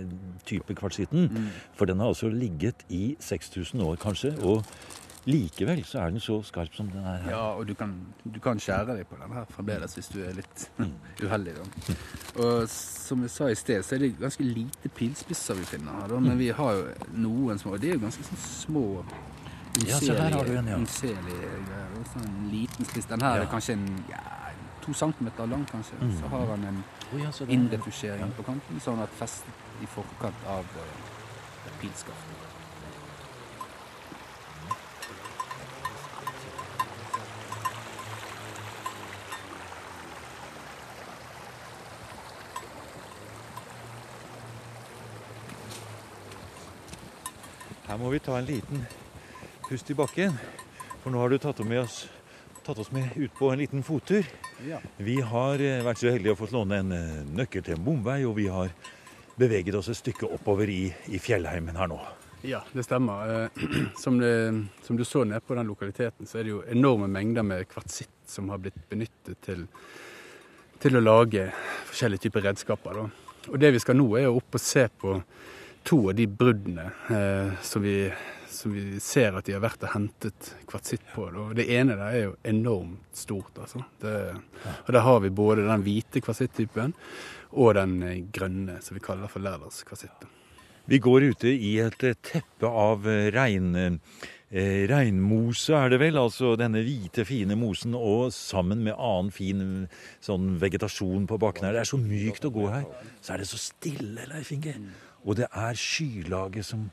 type 0.47 0.75
kvartsitten. 0.75 1.31
Mm. 1.31 1.49
For 1.79 1.87
den 1.87 2.03
har 2.03 2.11
altså 2.11 2.31
ligget 2.33 2.83
i 2.91 3.15
6000 3.23 3.87
år, 3.87 3.95
kanskje, 4.03 4.35
og 4.43 4.67
likevel 5.27 5.81
så 5.85 5.99
er 6.05 6.13
den 6.15 6.21
så 6.23 6.37
skarp 6.47 6.73
som 6.75 6.87
den 6.91 7.03
er 7.03 7.17
her. 7.25 7.31
Ja, 7.35 7.41
og 7.59 7.67
du 7.67 7.73
kan, 7.75 7.93
du 8.23 8.39
kan 8.43 8.59
skjære 8.63 8.95
deg 8.97 9.07
på 9.09 9.17
den 9.19 9.33
her 9.35 9.45
fremdeles 9.51 9.93
hvis 9.97 10.07
du 10.13 10.21
er 10.23 10.33
litt 10.37 10.67
Mm. 10.79 10.93
uheldig. 11.23 11.53
Da. 11.57 11.95
Og 12.43 12.69
som 12.71 13.21
jeg 13.25 13.31
sa 13.33 13.47
i 13.51 13.55
sted, 13.59 13.83
så 13.83 13.95
er 13.95 13.99
det 14.05 14.11
ganske 14.19 14.43
lite 14.45 14.89
pilspisser 14.95 15.57
vi 15.59 15.65
finner 15.67 15.91
her. 16.01 16.07
Da. 16.13 16.19
Men 16.19 16.37
vi 16.39 16.49
har 16.55 16.73
jo 16.79 16.85
noen 17.27 17.59
små. 17.59 17.77
De 17.77 17.89
er 17.91 17.97
jo 17.99 18.03
ganske 18.07 18.23
sånn 18.29 18.41
små. 18.45 18.85
En, 19.77 19.85
ja. 19.85 19.99
Greier. 20.01 20.67
En 20.67 22.49
liten 22.51 22.85
spiss. 22.85 23.05
Den 23.05 23.21
her 23.21 23.35
Ja. 23.37 23.43
er 23.43 23.51
kanskje 23.51 23.73
en 23.77 24.03
ja, 24.09 24.21
to 24.81 24.93
centimeter 24.93 25.45
lang, 25.45 25.65
kanskje. 25.69 25.99
Mm. 26.01 26.15
Så 26.19 26.27
har 26.31 26.45
han 26.55 26.63
en 26.63 26.83
oh, 27.13 27.19
ja, 27.21 27.31
innretusjering 27.47 28.31
på 28.37 28.43
kanten, 28.47 28.79
sånn 28.81 28.99
at 29.03 29.09
festet 29.19 29.53
i 29.83 29.85
forkant 29.85 30.47
av 30.47 30.63
uh, 30.63 31.71
pilskaftet. 31.81 32.46
Her 47.87 47.95
må 47.95 48.09
vi 48.11 48.19
ta 48.19 48.33
en 48.35 48.47
liten 48.47 48.81
pust 49.63 49.87
i 49.91 49.95
bakken, 49.95 50.33
for 50.99 51.13
nå 51.13 51.21
har 51.21 51.31
du 51.31 51.37
tatt 51.39 51.61
med 51.63 51.85
oss, 51.85 52.01
tatt 52.65 52.81
oss 52.83 52.89
med 52.91 53.13
ut 53.15 53.31
på 53.37 53.47
en 53.47 53.61
liten 53.61 53.83
fottur. 53.87 54.27
Ja. 54.67 54.81
Vi 54.99 55.15
har 55.23 55.63
eh, 55.63 55.79
vært 55.85 56.01
så 56.01 56.11
heldige 56.11 56.33
å 56.35 56.39
få 56.41 56.49
låne 56.51 56.81
en 56.81 56.91
eh, 56.91 57.21
nøkkel 57.37 57.63
til 57.63 57.77
en 57.77 57.85
bomvei, 57.85 58.17
og 58.27 58.35
vi 58.41 58.49
har 58.51 58.75
beveget 59.39 59.79
oss 59.79 59.87
et 59.93 60.01
stykke 60.01 60.27
oppover 60.35 60.67
i, 60.67 60.81
i 61.15 61.23
fjellheimen 61.23 61.79
her 61.79 61.87
nå. 61.87 62.01
Ja, 62.43 62.59
det 62.75 62.83
stemmer. 62.89 63.47
Eh, 63.47 63.65
Som, 64.03 64.19
det, 64.19 64.35
som 64.83 64.99
du 64.99 65.07
så 65.07 65.23
nede 65.23 65.39
på 65.47 65.55
den 65.55 65.71
lokaliteten, 65.71 66.27
så 66.27 66.41
er 66.41 66.43
det 66.43 66.57
jo 66.57 66.61
enorme 66.67 67.07
mengder 67.07 67.47
med 67.47 67.69
kvartsitt 67.71 68.27
som 68.27 68.51
har 68.51 68.59
blitt 68.67 68.83
benyttet 68.91 69.39
til, 69.47 69.63
til 70.83 70.99
å 70.99 71.07
lage 71.07 71.47
forskjellige 71.87 72.27
typer 72.27 72.49
redskaper. 72.51 72.99
Da. 72.99 73.37
Og 73.47 73.61
det 73.63 73.77
vi 73.77 73.79
skal 73.79 73.95
nå, 73.95 74.11
er 74.19 74.27
jo 74.27 74.41
opp 74.41 74.59
og 74.59 74.63
se 74.63 74.89
på 74.91 75.21
to 75.87 75.99
av 76.09 76.15
de 76.17 76.27
bruddene 76.27 76.89
eh, 77.09 77.53
som, 77.63 77.81
vi, 77.81 78.11
som 78.51 78.73
vi 78.75 78.99
ser 78.99 79.37
at 79.37 79.47
de 79.47 79.55
har 79.55 79.63
vært 79.63 79.85
og 79.87 79.93
hentet 79.93 80.53
kvartsitt 80.67 81.05
på. 81.13 81.29
Da. 81.31 81.45
Det 81.55 81.67
ene 81.77 81.95
der 81.95 82.07
er 82.07 82.25
jo 82.25 82.33
enormt 82.47 83.15
stort, 83.15 83.53
altså. 83.55 83.85
Det, 84.01 84.15
og 84.83 84.91
der 84.93 85.05
har 85.07 85.21
vi 85.23 85.31
både 85.31 85.67
den 85.67 85.85
hvite 85.85 86.23
kvartsittypen 86.25 86.95
og 87.55 87.77
den 87.79 88.01
eh, 88.03 88.25
grønne, 88.35 88.81
som 88.83 88.99
vi 88.99 89.05
kaller 89.05 89.31
for 89.31 89.43
lærderskvartsitt. 89.45 90.27
Vi 90.87 90.99
går 91.03 91.29
ute 91.33 91.51
i 91.51 91.77
et 91.83 92.03
teppe 92.23 92.67
av 92.67 93.07
eh, 93.07 93.29
regn, 93.35 93.99
eh, 94.51 94.85
regnmose, 94.89 95.75
er 95.75 95.91
det 95.93 95.99
vel? 96.01 96.19
Altså 96.21 96.55
denne 96.59 96.83
hvite, 96.85 97.25
fine 97.27 97.57
mosen, 97.59 97.95
og 97.97 98.31
sammen 98.35 98.83
med 98.85 98.95
annen 98.95 99.33
fin 99.35 99.65
sånn 100.23 100.55
vegetasjon 100.61 101.27
på 101.29 101.39
bakken 101.41 101.67
her. 101.67 101.77
Det 101.77 101.83
er 101.83 101.91
så 101.91 102.01
mykt 102.01 102.47
å 102.47 102.53
gå 102.55 102.69
her. 102.71 102.87
Så 103.21 103.35
er 103.35 103.43
det 103.43 103.49
så 103.51 103.61
stille, 103.61 104.27
Leif 104.31 104.53
Inge. 104.55 104.77
Og 105.27 105.39
det 105.39 105.49
er 105.51 105.79
skylaget 105.79 106.67
som 106.67 106.87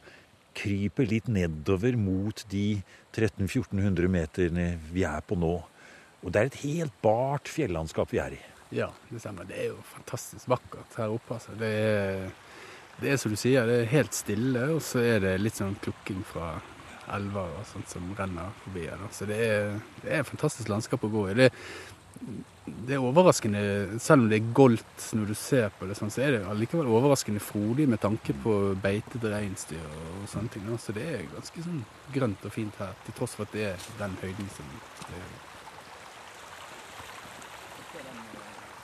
kryper 0.54 1.08
litt 1.10 1.28
nedover 1.30 1.96
mot 1.98 2.44
de 2.50 2.80
1300-1400 3.14 4.10
meterne 4.10 4.66
vi 4.94 5.06
er 5.06 5.22
på 5.26 5.38
nå. 5.38 5.54
Og 6.24 6.32
det 6.32 6.40
er 6.40 6.50
et 6.50 6.60
helt 6.64 6.94
bart 7.04 7.50
fjellandskap 7.50 8.12
vi 8.14 8.22
er 8.22 8.36
i. 8.36 8.42
Ja, 8.74 8.88
det 9.10 9.20
stemmer. 9.22 9.46
Det 9.46 9.58
er 9.60 9.72
jo 9.74 9.80
fantastisk 9.86 10.48
vakkert 10.50 10.96
her 10.98 11.12
oppe. 11.14 11.36
Altså. 11.36 11.54
Det, 11.58 11.68
er, 11.68 12.30
det 13.02 13.12
er 13.12 13.20
som 13.20 13.34
du 13.34 13.38
sier, 13.38 13.66
det 13.68 13.82
er 13.82 13.92
helt 13.92 14.16
stille, 14.16 14.64
og 14.74 14.80
så 14.82 15.02
er 15.04 15.20
det 15.26 15.34
litt 15.42 15.60
sånn 15.60 15.76
klukking 15.84 16.24
fra 16.26 16.56
elver 17.16 17.56
og 17.58 17.66
sånt 17.68 17.90
som 17.92 18.06
renner 18.18 18.52
forbi 18.64 18.86
her. 18.88 19.02
Så 19.12 19.28
det 19.28 19.40
er, 19.46 19.74
det 20.02 20.12
er 20.12 20.22
et 20.22 20.30
fantastisk 20.30 20.70
landskap 20.72 21.04
å 21.04 21.12
gå 21.12 21.26
i. 21.30 21.36
Det, 21.38 21.50
det 22.64 22.96
er 22.96 23.04
overraskende, 23.04 23.62
selv 24.00 24.24
om 24.24 24.28
det 24.30 24.38
er 24.40 24.52
goldt 24.56 25.06
når 25.16 25.32
du 25.32 25.34
ser 25.38 25.72
på 25.78 25.88
det, 25.88 25.96
sånn, 25.98 26.12
så 26.14 26.24
er 26.24 26.36
det 26.36 26.42
allikevel 26.48 26.88
overraskende 26.88 27.42
frodig 27.42 27.86
med 27.90 28.00
tanke 28.02 28.36
på 28.44 28.54
beitede 28.82 29.32
reinsdyr 29.34 29.82
og 29.84 30.28
sånne 30.32 30.52
ting. 30.54 30.68
Så 30.80 30.94
det 30.96 31.08
er 31.16 31.26
ganske 31.34 31.66
sånn 31.66 31.82
grønt 32.14 32.46
og 32.46 32.54
fint 32.54 32.78
her, 32.80 32.94
til 33.06 33.18
tross 33.18 33.36
for 33.36 33.48
at 33.48 33.56
det 33.56 33.66
er 33.72 33.90
den 34.00 34.16
høyden 34.22 34.54
som 34.56 34.70
det 35.08 35.18
er. 35.20 35.34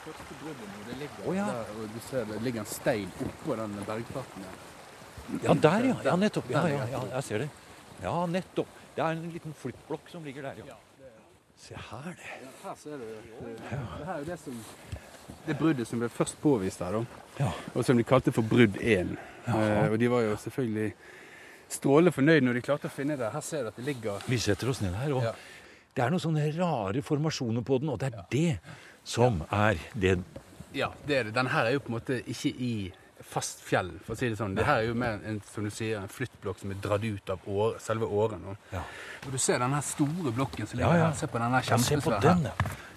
Det 0.01 0.97
ligger 0.97 1.27
Å, 1.29 1.33
ja. 1.35 1.45
der, 1.45 1.73
og 1.77 1.89
du 1.93 1.99
ser 2.07 2.25
det 2.25 2.39
ligger 2.41 2.63
en 2.63 2.69
stein 2.69 3.11
oppå 3.21 3.57
den 3.59 3.75
bergplaten. 3.85 4.47
Ja, 5.43 5.53
der, 5.53 5.85
ja. 5.91 5.97
ja 6.05 6.15
nettopp. 6.19 6.49
Ja, 6.51 6.63
ja, 6.67 6.87
ja, 6.89 7.01
jeg 7.15 7.27
ser 7.27 7.45
det. 7.45 7.49
Ja, 8.01 8.25
nettopp. 8.25 8.67
Det 8.95 9.03
er 9.03 9.15
en 9.15 9.31
liten 9.31 9.53
flyttblokk 9.55 10.09
som 10.11 10.23
ligger 10.25 10.49
der, 10.49 10.63
ja. 10.67 10.75
Se 11.61 11.77
her, 11.77 12.13
det. 12.17 12.29
Ja, 12.41 12.51
her 12.63 12.75
ser 12.81 12.97
du. 12.97 13.05
Det, 13.05 13.55
det 13.61 14.05
her 14.07 14.15
er 14.17 14.25
det 14.25 14.39
som 14.41 14.57
det 15.45 15.55
bruddet 15.57 15.87
som 15.87 16.01
ble 16.01 16.09
først 16.11 16.37
påvist 16.41 16.81
her. 16.83 16.97
Ja. 17.39 17.51
Og 17.73 17.85
som 17.85 17.97
de 17.97 18.05
kalte 18.07 18.33
for 18.35 18.45
brudd 18.45 18.77
1. 18.81 19.13
Eh, 19.47 19.87
og 19.91 19.97
de 20.01 20.09
var 20.11 20.25
jo 20.25 20.35
selvfølgelig 20.41 20.91
strålende 21.71 22.13
fornøyd 22.13 22.45
når 22.45 22.57
de 22.59 22.63
klarte 22.65 22.89
å 22.89 22.93
finne 22.93 23.17
det. 23.19 23.29
Her 23.33 23.45
ser 23.45 23.65
du 23.65 23.71
at 23.71 23.79
det 23.79 23.85
ligger 23.87 24.25
Vi 24.29 24.39
setter 24.41 24.69
oss 24.73 24.81
ned 24.83 24.95
her, 24.97 25.13
og 25.15 25.23
Ja. 25.23 25.33
det 25.95 26.03
er 26.03 26.09
noen 26.13 26.23
sånne 26.25 26.47
rare 26.57 27.01
formasjoner 27.05 27.63
på 27.65 27.79
den, 27.79 27.89
og 27.93 27.99
det 27.99 28.11
er 28.13 28.25
det 28.31 28.59
som 29.03 29.43
er 29.51 29.77
det 29.95 30.19
Ja, 30.73 30.91
det 31.07 31.15
er 31.17 31.23
det. 31.23 31.33
Den 31.35 31.47
her 31.47 31.65
er 31.65 31.71
jo 31.77 31.79
på 31.79 31.91
en 31.93 31.99
måte 31.99 32.21
ikke 32.25 32.51
i 32.57 32.91
fast 33.31 33.61
fjell, 33.63 33.93
for 34.05 34.13
å 34.13 34.19
si 34.19 34.29
det 34.29 34.37
sånn. 34.39 34.53
Det 34.57 34.65
her 34.67 34.81
er 34.83 34.89
jo 34.89 34.95
mer 34.99 35.19
en, 35.27 35.39
som 35.53 35.63
du 35.67 35.71
sier, 35.73 36.01
en 36.01 36.11
flyttblokk 36.11 36.59
som 36.59 36.71
er 36.73 36.79
dratt 36.83 37.05
ut 37.07 37.29
av 37.33 37.47
år, 37.47 37.77
selve 37.79 38.05
åren. 38.11 38.43
Og, 38.51 38.57
Ja. 38.75 38.83
og 39.25 39.31
du 39.31 39.37
ser 39.39 39.59
den 39.63 39.73
her 39.77 39.81
store 39.87 40.33
blokken 40.35 40.67
som 40.67 40.79
ligger 40.79 40.97
ja. 40.99 41.07
her. 41.09 41.13
Se 41.15 41.27
på 41.31 41.39
den 41.39 41.51
her 41.55 41.63
Ja, 41.63 41.77
kjempesvære. 41.77 42.21
den, 42.21 42.43
ja. 42.49 42.51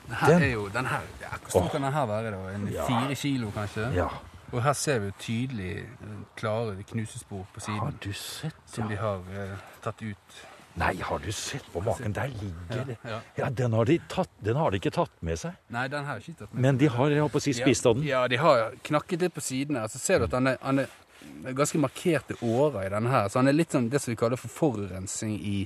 Den 0.05 0.17
her 0.21 0.29
Den. 0.35 0.43
er 0.43 0.53
jo, 0.53 0.69
den 0.69 0.87
her, 0.87 1.01
ja, 1.23 1.29
Hvor 1.41 1.51
stor 1.51 1.63
oh. 1.65 1.71
kan 1.71 1.83
den 1.83 1.93
her 1.93 2.07
være? 2.07 2.31
da? 2.35 2.49
En 2.55 2.69
Ja. 2.73 2.87
Fire 2.87 3.15
kilo, 3.15 3.51
kanskje? 3.51 3.93
Ja. 3.95 4.09
Og 4.53 4.63
her 4.63 4.73
ser 4.73 4.99
vi 5.01 5.07
jo 5.07 5.13
tydelig 5.19 5.71
eh, 5.79 6.19
klare 6.37 6.83
knusespor 6.83 7.47
på 7.55 7.61
siden. 7.61 7.79
Har 7.81 7.95
du 8.05 8.13
sett, 8.13 8.55
som 8.67 8.89
de 8.89 8.97
har 8.97 9.23
eh, 9.33 9.57
tatt 9.83 10.03
ut. 10.03 10.43
Nei, 10.77 10.95
har 11.07 11.19
du 11.23 11.31
sett 11.33 11.67
på 11.73 11.81
maken? 11.87 12.13
Der 12.17 12.33
ligger 12.35 12.85
det. 12.89 12.97
Ja. 13.07 13.21
Ja, 13.39 13.51
den 13.51 13.73
har, 13.79 13.85
de 13.87 13.99
tatt, 14.11 14.31
den 14.43 14.57
har 14.59 14.71
de 14.75 14.81
ikke 14.81 14.91
tatt 14.97 15.13
med 15.23 15.39
seg. 15.39 15.55
Nei, 15.71 15.85
den 15.93 16.05
har 16.09 16.19
ikke 16.19 16.35
tatt 16.41 16.53
med. 16.55 16.63
Men 16.67 16.79
de 16.81 16.89
har, 16.91 17.11
jeg 17.15 17.23
håper 17.23 17.39
å 17.39 17.45
si, 17.45 17.55
spist 17.55 17.87
av 17.87 17.95
den. 17.99 18.07
Ja, 18.09 18.25
de 18.29 18.41
har 18.43 18.75
knakket 18.83 19.23
litt 19.29 19.35
på 19.37 19.45
sidene. 19.45 19.85
Så 19.93 20.01
ser 20.03 20.19
du 20.19 20.27
at 20.27 20.35
han 20.35 20.51
er, 20.51 20.59
han 20.65 20.83
er 20.83 20.91
det 21.45 21.55
ganske 21.57 21.79
markerte 21.81 22.35
årer 22.43 22.89
i 22.89 22.91
denne 22.97 23.13
her. 23.15 23.29
Så 23.31 23.39
han 23.39 23.49
er 23.49 23.57
litt 23.57 23.71
sånn 23.77 23.87
det 23.93 24.03
som 24.03 24.11
vi 24.13 24.19
kaller 24.21 24.41
for 24.41 24.51
forurensning 24.53 25.37
i, 25.39 25.57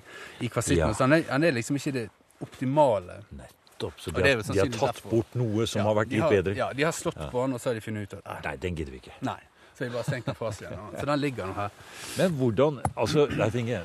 i 0.44 0.50
kvasitten. 0.52 0.84
Ja. 0.90 0.94
Så 0.94 1.06
han 1.08 1.16
er, 1.16 1.24
han 1.32 1.44
er 1.48 1.56
liksom 1.56 1.80
ikke 1.80 1.94
det 1.96 2.04
optimale. 2.44 3.22
Nettopp. 3.32 3.96
Så 4.00 4.10
de 4.12 4.22
har, 4.22 4.42
de 4.44 4.58
har 4.60 4.72
tatt 4.76 4.98
derfor. 5.00 5.10
bort 5.16 5.34
noe 5.40 5.66
som 5.66 5.80
Ja, 5.80 5.86
har 5.88 5.96
vært 6.02 6.12
litt 6.12 6.20
litt 6.20 6.36
bedre. 6.36 6.54
Ja, 6.58 6.68
de 6.76 6.84
har 6.84 6.92
slått 6.92 7.18
på 7.32 7.44
den, 7.46 7.56
og 7.56 7.62
så 7.64 7.70
har 7.72 7.78
de 7.80 7.84
funnet 7.84 8.08
ut 8.12 8.18
at 8.20 8.26
nei, 8.28 8.40
Nei, 8.50 8.56
den 8.66 8.76
gidder 8.76 8.92
vi 8.92 9.00
ikke. 9.06 9.16
nei. 9.24 9.40
Så 9.78 9.86
vi 9.86 9.92
bare 9.94 10.02
stengte 10.02 10.32
den 10.32 10.34
fra 10.34 10.48
oss 10.50 10.58
igjen. 10.58 10.74
Så 10.98 11.04
den 11.06 11.20
ligger 11.22 11.46
nå 11.46 11.54
her. 11.54 11.74
Men 12.18 12.32
hvordan 12.34 12.80
Altså, 12.98 13.28
Leif 13.30 13.54
Inge. 13.60 13.78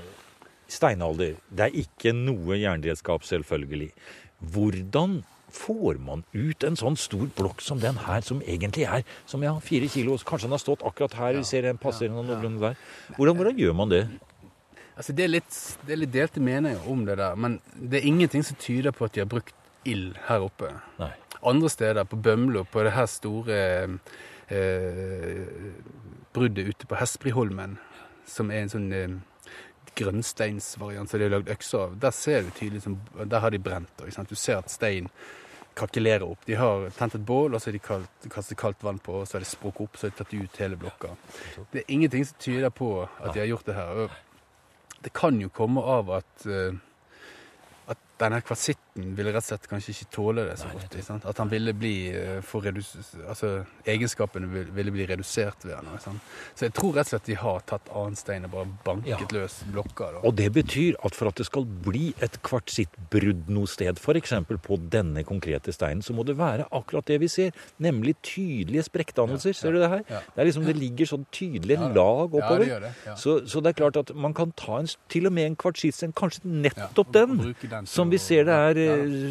Steinalder. 0.73 1.37
Det 1.49 1.67
er 1.67 1.77
ikke 1.83 2.15
noe 2.17 2.57
jernredskap, 2.57 3.25
selvfølgelig. 3.27 3.91
Hvordan 4.53 5.21
får 5.53 5.99
man 6.01 6.23
ut 6.33 6.65
en 6.65 6.77
sånn 6.79 6.97
stor 6.97 7.27
blokk 7.37 7.61
som 7.61 7.81
den 7.81 7.99
her, 8.07 8.23
som 8.25 8.41
egentlig 8.41 8.87
er 8.89 9.03
som 9.29 9.43
ja, 9.45 9.53
fire 9.63 9.89
kilo? 9.91 10.17
Kanskje 10.17 10.49
den 10.49 10.57
har 10.57 10.63
stått 10.63 10.85
akkurat 10.85 11.17
her, 11.19 11.37
vi 11.37 11.47
ser 11.47 11.67
den 11.67 11.81
passer 11.81 12.09
ja, 12.09 12.15
noenlunde 12.15 12.71
der. 12.71 12.79
Hvordan, 13.17 13.37
hvordan 13.39 13.59
gjør 13.61 13.75
man 13.77 13.93
det? 13.93 14.03
Altså, 14.93 15.13
det 15.17 15.25
er, 15.25 15.31
litt, 15.39 15.59
det 15.87 15.93
er 15.95 16.01
litt 16.03 16.13
delte 16.13 16.41
meninger 16.43 16.89
om 16.89 17.05
det 17.07 17.17
der, 17.21 17.37
men 17.37 17.59
det 17.73 17.99
er 17.99 18.09
ingenting 18.09 18.45
som 18.45 18.57
tyder 18.61 18.93
på 18.93 19.07
at 19.07 19.15
de 19.15 19.23
har 19.23 19.29
brukt 19.29 19.55
ild 19.89 20.17
her 20.27 20.45
oppe. 20.45 20.69
Nei. 20.99 21.11
Andre 21.43 21.69
steder, 21.69 22.05
på 22.07 22.17
Bømlo, 22.23 22.63
på 22.71 22.85
det 22.85 22.93
her 22.95 23.07
store 23.09 23.57
eh, 24.53 25.49
bruddet 26.33 26.69
ute 26.69 26.87
på 26.87 26.97
Hespriholmen, 26.99 27.77
som 28.29 28.53
er 28.53 28.63
en 28.63 28.71
sånn 28.71 28.87
eh, 28.95 29.17
grønnsteinsvariant 29.99 31.09
som 31.09 31.19
de 31.19 31.27
har 31.27 31.35
lagd 31.37 31.51
økser 31.53 31.85
av. 31.85 31.95
Der 32.01 32.11
ser 32.15 32.43
du 32.43 32.51
tydelig 32.57 32.83
som, 32.85 32.99
Der 33.25 33.39
har 33.39 33.51
de 33.51 33.59
brent. 33.59 34.05
ikke? 34.07 34.25
Du 34.29 34.35
ser 34.35 34.57
at 34.57 34.71
stein 34.71 35.09
krakelerer 35.75 36.25
opp. 36.27 36.45
De 36.45 36.55
har 36.55 36.89
tent 36.97 37.15
et 37.15 37.25
bål, 37.25 37.53
og 37.53 37.61
så 37.61 37.71
har 37.71 37.77
de 37.77 38.29
kastet 38.29 38.57
kaldt 38.57 38.83
vann 38.83 38.99
på, 38.99 39.21
og 39.21 39.27
så 39.27 39.37
har 39.37 39.45
de 39.45 39.49
sprukket 39.49 39.87
opp, 39.87 39.97
så 39.97 40.07
har 40.07 40.13
de 40.13 40.19
tatt 40.21 40.33
ut 40.33 40.61
hele 40.61 40.77
blokka. 40.77 41.15
Det 41.71 41.81
er 41.81 41.93
ingenting 41.93 42.25
som 42.25 42.37
tyder 42.39 42.69
på 42.69 42.91
at 43.05 43.33
de 43.33 43.41
har 43.41 43.49
gjort 43.49 43.65
det 43.65 43.77
her. 43.77 44.17
Det 45.03 45.13
kan 45.13 45.39
jo 45.41 45.49
komme 45.49 45.81
av 45.81 46.11
at 46.21 46.45
eh, 46.45 46.77
at 47.91 47.99
denne 48.21 48.39
kvartsitten 48.93 49.15
ville 49.17 49.31
rett 49.33 49.43
og 49.43 49.47
slett 49.47 49.67
kanskje 49.69 49.93
ikke 49.93 50.07
tåle 50.13 50.43
det 50.47 50.57
så 50.59 50.67
godt. 50.71 50.93
ikke 50.93 51.03
sant? 51.05 51.25
At 51.25 51.37
han 51.37 51.49
ville 51.49 51.73
bli 51.73 52.11
eh, 52.13 52.41
for 52.45 52.61
altså 52.63 53.65
egenskapene 53.89 54.47
ville 54.73 54.91
bli 54.93 55.05
redusert 55.09 55.63
ved 55.65 55.75
han. 55.75 56.19
Så 56.55 56.65
jeg 56.67 56.73
tror 56.73 56.93
rett 56.93 57.07
og 57.07 57.13
slett 57.13 57.25
de 57.25 57.35
har 57.41 57.59
tatt 57.65 57.89
annen 57.93 58.15
stein 58.15 58.45
og 58.45 58.51
bare 58.51 58.67
banket 58.85 59.09
Ja. 59.09 59.17
løs 59.31 59.63
blokka. 59.71 60.11
da. 60.13 60.19
Og 60.27 60.35
det 60.35 60.51
betyr 60.53 60.95
at 61.03 61.15
for 61.15 61.27
at 61.27 61.35
det 61.35 61.45
skal 61.45 61.65
bli 61.65 62.13
et 62.21 62.37
kvartsittbrudd 62.43 63.49
noe 63.49 63.67
sted, 63.67 63.97
f.eks. 63.97 64.33
på 64.63 64.77
denne 64.89 65.23
konkrete 65.25 65.73
steinen, 65.73 66.01
så 66.03 66.13
må 66.13 66.23
det 66.25 66.37
være 66.37 66.67
akkurat 66.71 67.05
det 67.05 67.19
vi 67.19 67.27
ser, 67.27 67.51
nemlig 67.79 68.15
tydelige 68.21 68.83
sprekkdannelser. 68.89 69.53
Ser 69.53 69.71
du 69.73 69.79
det 69.79 69.89
her? 69.89 70.03
Ja. 70.09 70.19
Det 70.35 70.41
er 70.41 70.45
liksom, 70.49 70.65
det 70.65 70.77
ligger 70.77 71.05
sånn 71.09 71.25
tydelige 71.31 71.79
Ja, 71.79 71.87
lag 71.93 72.33
Ja, 72.33 72.39
oppover. 72.43 72.65
det 72.65 72.81
det. 72.81 72.93
Ja. 73.07 73.15
Så, 73.15 73.39
så 73.47 73.61
det 73.61 73.73
er 73.73 73.79
klart 73.81 73.97
at 73.97 74.13
man 74.15 74.33
kan 74.33 74.51
ta 74.51 74.79
en, 74.79 74.87
til 75.09 75.25
og 75.27 75.33
med 75.33 75.45
en 75.49 75.55
kvartsittstein, 75.55 76.13
kanskje 76.13 76.45
nettopp 76.45 77.11
den, 77.13 77.55
den 77.69 77.85
som 77.89 78.09
vi 78.11 78.17
ser 78.21 78.43
det 78.45 78.53
er 78.53 78.75
ja, 78.82 78.82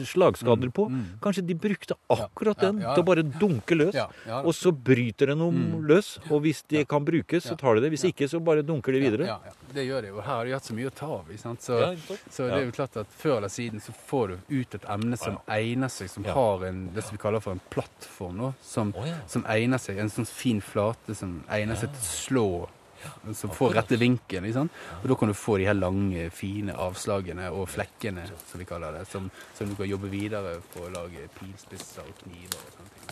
slagskader 0.08 0.70
på. 0.74 0.86
mm. 0.90 1.04
Kanskje 1.22 1.44
de 1.46 1.54
brukte 1.54 1.94
akkurat 2.10 2.58
den 2.60 2.78
til 2.80 3.02
å 3.02 3.06
bare 3.06 3.22
dunke 3.22 3.76
løs. 3.76 3.94
Og 4.42 4.52
så 4.54 4.72
bryter 4.72 5.32
det 5.32 5.36
noe 5.38 5.52
Mm. 5.52 5.86
løs, 5.86 6.18
og 6.30 6.42
hvis 6.42 6.62
det 6.68 6.86
kan 6.88 7.04
brukes, 7.04 7.44
så 7.44 7.56
tar 7.58 7.74
de 7.76 7.80
det. 7.82 7.90
Hvis 7.92 8.04
ikke, 8.12 8.28
så 8.28 8.40
bare 8.42 8.62
dunker 8.62 8.92
de 8.92 9.00
videre. 9.00 9.26
Ja, 9.26 9.38
ja, 9.44 9.52
det 9.74 9.86
gjør 9.86 10.02
de. 10.02 10.10
Og 10.12 10.22
her 10.22 10.34
har 10.34 10.44
de 10.44 10.52
hatt 10.52 10.64
så 10.64 10.74
mye 10.74 10.90
å 10.90 10.94
ta 10.94 11.06
av. 11.06 11.24
Så, 11.36 11.96
så 12.30 12.48
det 12.48 12.58
er 12.58 12.64
jo 12.66 12.72
klart 12.72 12.96
at 12.96 13.06
før 13.08 13.36
eller 13.38 13.48
siden 13.52 13.80
så 13.80 13.92
får 14.08 14.28
du 14.28 14.60
ut 14.62 14.74
et 14.74 14.84
emne 14.88 15.16
som 15.18 15.38
egner 15.48 15.88
seg, 15.88 16.08
som 16.10 16.24
har 16.24 16.64
en, 16.68 16.90
det 16.94 17.02
som 17.04 17.16
vi 17.16 17.22
kaller 17.22 17.40
for 17.40 17.52
en 17.52 17.60
plattform, 17.70 18.36
nå, 18.36 18.54
som, 18.62 18.94
som 19.26 19.44
egner 19.44 19.78
seg. 19.78 19.98
En 19.98 20.10
sånn 20.10 20.26
fin 20.26 20.60
flate 20.60 21.14
som 21.14 21.42
egner 21.50 21.76
seg 21.76 21.90
til 21.92 22.00
å 22.00 22.12
slå. 22.12 22.68
Som 23.40 23.54
får 23.54 23.76
rette 23.78 23.98
vinkelen. 24.00 24.48
Liksom. 24.48 24.70
Og 25.00 25.08
da 25.10 25.18
kan 25.18 25.32
du 25.32 25.36
få 25.36 25.58
de 25.60 25.68
her 25.70 25.78
lange, 25.78 26.28
fine 26.34 26.76
avslagene 26.76 27.50
og 27.52 27.68
flekkene, 27.72 28.26
som 28.50 28.62
vi 28.62 28.68
kaller 28.68 28.98
det. 28.98 29.06
Som, 29.10 29.30
som 29.58 29.70
du 29.70 29.76
kan 29.78 29.90
jobbe 29.90 30.12
videre 30.12 30.58
på 30.74 30.86
å 30.86 30.92
lage 30.94 31.28
pilspisser 31.38 32.06
og 32.06 32.24
kniver 32.24 32.58
og 32.60 32.76
sånne 32.76 32.94
ting. 32.96 33.02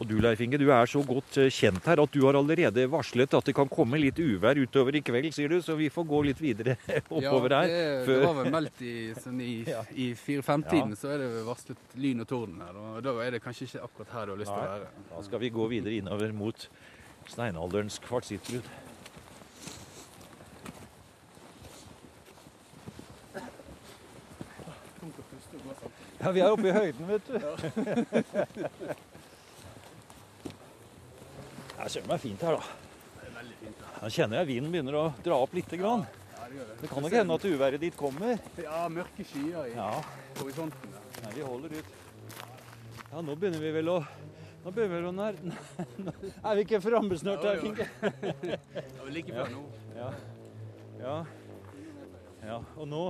Og 0.00 0.06
du 0.08 0.14
Leif 0.24 0.40
Inge, 0.40 0.56
du 0.56 0.70
er 0.72 0.88
så 0.88 1.02
godt 1.04 1.36
eh, 1.42 1.50
kjent 1.52 1.84
her 1.84 2.00
at 2.00 2.14
du 2.14 2.22
har 2.24 2.36
allerede 2.38 2.86
varslet 2.90 3.34
at 3.36 3.48
det 3.48 3.52
kan 3.56 3.68
komme 3.68 3.98
litt 4.00 4.16
uvær 4.16 4.56
utover 4.56 4.96
i 4.96 5.02
kveld, 5.04 5.28
sier 5.36 5.52
du, 5.52 5.58
så 5.60 5.76
vi 5.76 5.90
får 5.92 6.06
gå 6.08 6.20
litt 6.30 6.40
videre 6.40 6.78
oppover 7.12 7.52
ja, 7.52 7.58
her. 7.60 7.74
det, 7.74 8.06
det 8.08 8.16
var 8.24 8.38
vel 8.40 8.48
meldt 8.54 8.80
i, 8.88 8.94
sånn 9.20 9.42
i, 9.44 9.50
Ja. 9.72 9.82
i 9.92 10.08
4-5-tiden, 10.16 10.96
så 10.96 11.12
er 11.12 11.20
det 11.20 11.28
varslet 11.44 11.98
lyn 12.00 12.24
og 12.24 12.30
torden 12.32 12.64
her. 12.64 12.80
Og 12.80 13.04
da 13.04 13.14
er 13.24 13.36
det 13.36 13.42
kanskje 13.44 13.68
ikke 13.68 13.84
akkurat 13.90 14.16
her 14.16 14.30
du 14.30 14.34
har 14.34 14.40
lyst 14.40 14.54
til 14.54 14.62
å 14.62 14.72
være. 14.72 14.88
Da 15.12 15.26
skal 15.28 15.44
vi 15.44 15.52
gå 15.52 15.68
videre 15.74 16.00
innover 16.00 16.34
mot 16.40 16.66
steinalderens 17.28 18.00
kvartsittbrudd. 18.02 18.72
Ja, 26.22 26.30
vi 26.30 26.40
er 26.40 26.52
oppe 26.54 26.68
i 26.70 26.74
høyden, 26.74 27.08
vet 27.08 27.24
du. 27.28 27.34
Det 31.82 31.88
er 31.88 31.94
søren 31.96 32.10
meg 32.12 32.20
fint 32.22 32.42
her, 32.46 32.54
da. 32.54 32.74
Det 33.18 33.24
er 33.26 33.32
veldig 33.40 33.54
fint. 33.58 33.80
Da 33.98 34.08
kjenner 34.14 34.38
jeg 34.38 34.48
vinden 34.52 34.70
begynner 34.70 34.96
å 35.00 35.04
dra 35.24 35.38
opp 35.42 35.54
lite 35.56 35.78
grann. 35.80 36.04
Ja, 36.30 36.44
det 36.46 36.54
gjør 36.60 36.68
det. 36.68 36.74
Det 36.78 36.90
kan 36.92 37.02
nok 37.02 37.14
hende 37.16 37.38
at 37.40 37.46
uværet 37.48 37.82
ditt 37.82 37.96
kommer. 37.98 38.36
Ja, 38.62 38.82
mørke 38.92 39.24
skyer 39.26 39.64
i 39.66 39.72
Ja, 39.74 39.88
horisonten. 40.38 40.92
nei, 41.24 41.32
vi 41.34 41.42
holder 41.42 41.74
ut. 41.74 41.88
Ja, 43.10 43.18
nå 43.26 43.34
begynner 43.34 43.64
vi 43.64 43.72
vel 43.74 43.90
å 43.90 43.96
Nå 44.62 44.70
begynner 44.70 45.02
vi 45.02 45.08
å 45.08 45.14
nær... 45.16 45.38
Er 46.46 46.54
vi 46.54 46.62
ikke 46.62 46.78
framme 46.84 47.16
snart, 47.18 47.42
Jo, 47.42 47.50
Leif 47.50 47.64
jo. 47.64 47.72
Inge? 47.72 47.86
Ja, 48.78 49.06
vi 49.08 49.14
ligger 49.16 49.40
før 49.40 49.48
nå. 49.56 49.62
Ja. 49.96 50.10
ja. 51.00 51.16
Ja, 52.46 52.58
og 52.78 52.86
nå, 52.86 53.00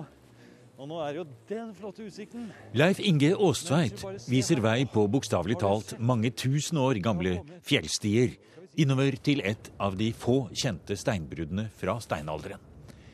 og 0.80 0.88
nå 0.88 1.02
er 1.04 1.18
jo 1.18 1.26
den 1.50 1.74
flotte 1.76 2.06
utsikten. 2.08 2.48
Leif 2.72 3.02
Inge 3.04 3.34
Aastveit 3.36 4.00
viser 4.32 4.64
vei 4.64 4.78
på 4.88 5.04
bokstavelig 5.12 5.58
talt 5.60 5.92
mange 6.00 6.32
tusen 6.32 6.80
år 6.80 7.02
gamle 7.04 7.36
fjellstier 7.68 8.32
innover 8.80 9.16
til 9.24 9.42
et 9.44 9.70
av 9.82 9.96
de 9.98 10.10
få 10.16 10.46
kjente 10.56 10.96
steinbruddene 10.98 11.68
fra 11.76 11.98
steinalderen. 12.02 12.60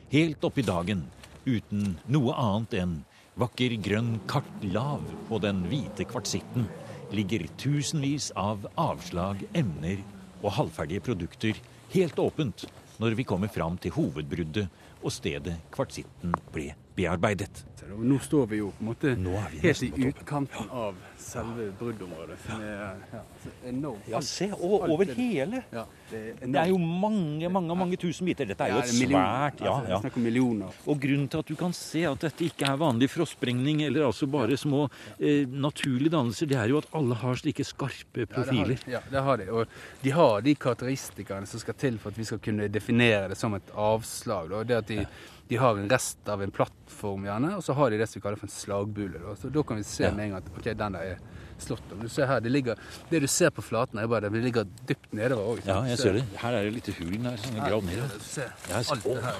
Helt 0.09 0.43
opp 0.47 0.57
i 0.57 0.65
dagen, 0.65 1.03
uten 1.45 1.95
noe 2.09 2.35
annet 2.39 2.75
enn 2.81 2.95
vakker 3.39 3.75
grønn 3.83 4.17
kartlav 4.29 5.03
på 5.29 5.39
den 5.43 5.63
hvite 5.69 6.07
kvartsitten, 6.09 6.67
ligger 7.15 7.45
tusenvis 7.61 8.29
av 8.37 8.67
avslag, 8.79 9.41
emner 9.57 10.01
og 10.41 10.53
halvferdige 10.57 11.03
produkter 11.09 11.57
helt 11.93 12.19
åpent 12.21 12.67
når 12.99 13.15
vi 13.17 13.25
kommer 13.27 13.51
fram 13.51 13.77
til 13.81 13.95
hovedbruddet 13.95 14.67
og 14.99 15.13
stedet 15.13 15.55
kvartsitten 15.73 16.35
ble 16.53 16.73
bearbeidet. 16.97 17.68
Og 17.95 18.05
nå 18.05 18.17
står 18.23 18.47
vi 18.51 18.57
jo 18.61 18.69
på 18.77 18.83
en 18.83 18.89
måte 18.89 19.13
vi 19.15 19.61
helt 19.63 19.83
i 19.83 20.09
utkanten 20.09 20.69
av 20.71 20.95
selve 21.19 21.69
bruddområdet. 21.79 22.37
Som 22.45 22.61
er 22.63 23.01
ja, 23.13 23.21
enormt. 23.69 24.07
Ja, 24.09 24.21
se, 24.25 24.49
og 24.55 24.85
over 24.89 25.05
er- 25.05 25.15
hele. 25.17 25.63
Ja, 25.71 25.85
det 26.09 26.19
er, 26.19 26.47
Det 26.47 26.55
er 26.61 26.67
jo 26.71 26.77
mange, 26.77 27.49
mange 27.49 27.75
mange 27.75 27.97
tusen 27.97 28.25
biter. 28.25 28.45
Dette 28.45 28.63
er 28.65 28.73
jo 28.73 28.79
et 28.79 28.93
svært. 28.93 29.61
Ja, 29.61 29.75
Altså, 29.79 30.09
ja. 30.09 30.69
Og 30.87 30.99
grunnen 30.99 31.27
til 31.29 31.39
at 31.39 31.45
du 31.45 31.55
kan 31.55 31.73
se 31.73 32.03
at 32.05 32.19
dette 32.19 32.45
ikke 32.45 32.65
er 32.67 32.77
vanlig 32.77 33.09
frostsprengning, 33.09 33.83
eller 33.83 34.05
altså 34.07 34.27
bare 34.27 34.57
små 34.57 34.89
eh, 35.19 35.45
naturlige 35.47 36.09
dannelser, 36.11 36.47
det 36.49 36.57
er 36.57 36.67
jo 36.69 36.77
at 36.81 36.87
alle 36.93 37.15
har 37.15 37.35
slike 37.35 37.65
skarpe 37.65 38.25
profiler. 38.29 38.79
Ja, 38.87 39.01
det 39.11 39.21
har, 39.23 39.37
de. 39.37 39.45
ja. 39.45 39.51
Og 39.51 39.67
de 40.03 40.09
har 40.11 40.41
de 40.41 40.55
karakteristikkene 40.55 41.47
som 41.47 41.59
skal 41.59 41.73
til 41.79 41.97
for 41.99 42.09
at 42.11 42.17
vi 42.17 42.27
skal 42.27 42.39
kunne 42.39 42.69
definere 42.71 43.29
det 43.29 43.37
som 43.37 43.53
et 43.57 43.71
avslag. 43.75 44.49
Da. 44.49 44.63
Det 44.63 44.77
at 44.77 44.87
de, 44.87 45.05
de 45.49 45.57
har 45.57 45.77
en 45.81 45.89
rest 45.89 46.29
av 46.29 46.41
en 46.45 46.51
plattform, 46.53 47.23
gjerne, 47.25 47.55
og 47.57 47.63
så 47.65 47.73
har 47.73 47.89
de 47.89 47.97
det 47.97 48.05
som 48.09 48.19
vi 48.19 48.23
kaller 48.27 48.37
for 48.37 48.45
en 48.45 48.53
slagbule. 48.53 49.17
Da. 49.23 49.35
Så 49.41 49.49
da 49.53 49.63
kan 49.65 49.77
vi 49.79 49.83
se 49.83 50.03
Ja. 50.03 50.11
med 50.13 50.25
en 50.25 50.31
gang 50.35 50.43
at 50.43 50.49
ok, 50.57 50.67
den 50.77 50.93
der 50.93 50.99
er 51.15 51.17
slått 51.59 51.91
om. 51.91 51.99
Du 52.05 52.07
ser 52.09 52.27
her, 52.29 52.39
det, 52.39 52.51
ligger, 52.51 52.75
det 53.09 53.21
du 53.21 53.27
ser 53.27 53.49
på 53.49 53.61
flaten, 53.65 53.97
er 53.99 54.07
bare 54.07 54.29
det 54.29 54.43
ligger 54.43 54.67
dypt 54.87 55.11
nedover 55.11 55.55
òg. 55.57 55.65
Ja, 55.65 55.81
jeg 55.89 55.97
ser 55.97 56.13
det. 56.13 56.23
Her 56.37 56.53
er 56.53 56.63
det 56.69 56.73
litt 56.77 56.91
hull 56.99 57.17
der 57.23 57.37
Sånn 57.41 57.57
gravd 57.65 57.89
ned. 57.89 58.21
Se 58.21 58.45
alt 58.45 59.03
det 59.03 59.23
her. 59.23 59.33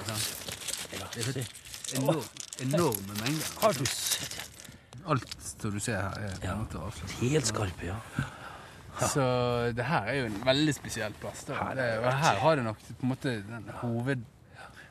Det 0.90 1.36
er 1.36 2.00
enorm, 2.00 2.24
enorme 2.66 3.14
mengder. 3.22 3.46
Har 3.62 3.72
du 3.78 3.84
sett? 3.86 4.36
Alt 5.06 5.36
som 5.40 5.70
du 5.72 5.80
ser 5.80 5.96
her, 6.02 6.18
er 6.26 6.34
på 6.42 6.50
en 6.50 6.60
måte 6.64 6.82
avslått. 6.82 7.14
Helt 7.22 7.46
skarpe, 7.46 7.86
ja. 7.86 7.96
Så 9.00 9.22
det 9.78 9.86
her 9.88 10.10
er 10.10 10.18
jo 10.18 10.26
en 10.28 10.42
veldig 10.44 10.74
spesiell 10.76 11.14
plass. 11.22 11.46
Da. 11.48 11.70
Det, 11.78 11.86
og 12.02 12.10
her 12.12 12.42
har 12.42 12.56
det 12.58 12.64
nok 12.66 12.82
på 12.90 13.06
en 13.06 13.12
måte 13.14 13.32
den 13.46 13.70
hoved, 13.80 14.26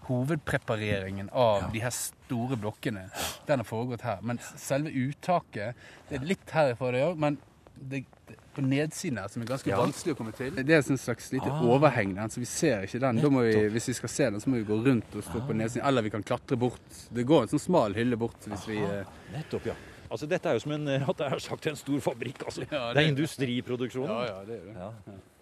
hovedprepareringen 0.09 1.29
av 1.31 1.69
de 1.73 1.79
her 1.83 1.93
store 1.95 2.57
blokkene. 2.59 3.07
Den 3.47 3.61
har 3.61 3.67
foregått 3.69 4.01
her. 4.05 4.19
Men 4.25 4.39
selve 4.57 4.91
uttaket 4.91 5.75
Det 6.09 6.19
er 6.19 6.25
litt 6.25 6.51
herifra 6.55 6.91
det 6.91 7.03
òg, 7.05 7.17
men 7.21 7.37
det, 7.79 8.01
det, 8.27 8.35
på 8.55 8.61
nedsiden 8.65 9.21
her, 9.21 9.29
som 9.31 9.41
er 9.41 9.47
ganske 9.53 9.69
Ja. 9.71 9.77
vanskelig 9.79 10.13
å 10.15 10.17
komme 10.19 10.33
til 10.35 10.51
Det 10.51 10.69
er 10.69 10.81
en 10.83 10.97
slags 10.99 11.31
lite 11.31 11.47
Ah. 11.47 11.61
overheng 11.63 12.15
der, 12.15 12.27
så 12.27 12.39
vi 12.41 12.45
ser 12.45 12.81
ikke 12.83 12.99
den. 12.99 13.21
Da 13.21 13.29
må 13.29 13.41
vi, 13.45 13.69
hvis 13.69 13.87
vi 13.87 13.93
skal 13.93 14.09
se 14.09 14.23
den, 14.29 14.39
så 14.41 14.49
må 14.49 14.57
vi 14.59 14.65
gå 14.67 14.83
rundt 14.85 15.15
og 15.15 15.23
stå 15.23 15.39
på 15.47 15.53
nedsiden. 15.55 15.85
Eller 15.87 16.01
vi 16.01 16.09
kan 16.09 16.23
klatre 16.23 16.57
bort. 16.59 16.81
Det 17.13 17.23
går 17.25 17.43
en 17.43 17.47
sånn 17.53 17.59
smal 17.63 17.93
hylle 17.95 18.17
bort 18.17 18.35
hvis 18.49 18.67
vi 18.67 18.77
eh, 18.83 19.05
Nettopp, 19.33 19.65
ja. 19.65 19.73
Altså, 20.11 20.27
dette 20.27 20.45
er 20.49 20.53
jo 20.53 20.59
som 20.59 20.71
en, 20.73 20.87
at 21.09 21.17
jeg 21.17 21.29
har 21.29 21.39
sagt, 21.39 21.67
en 21.67 21.75
stor 21.75 21.99
fabrikk. 22.01 22.43
Altså. 22.43 22.65
Ja, 22.71 22.91
det 22.91 22.95
det- 22.95 23.05
er 23.05 23.11
industriproduksjonen. 23.15 24.09
Ja, 24.09 24.25
ja, 24.25 24.45
det 24.45 24.59
er 24.59 24.65
det. 24.65 24.75
Ja. 24.75 24.91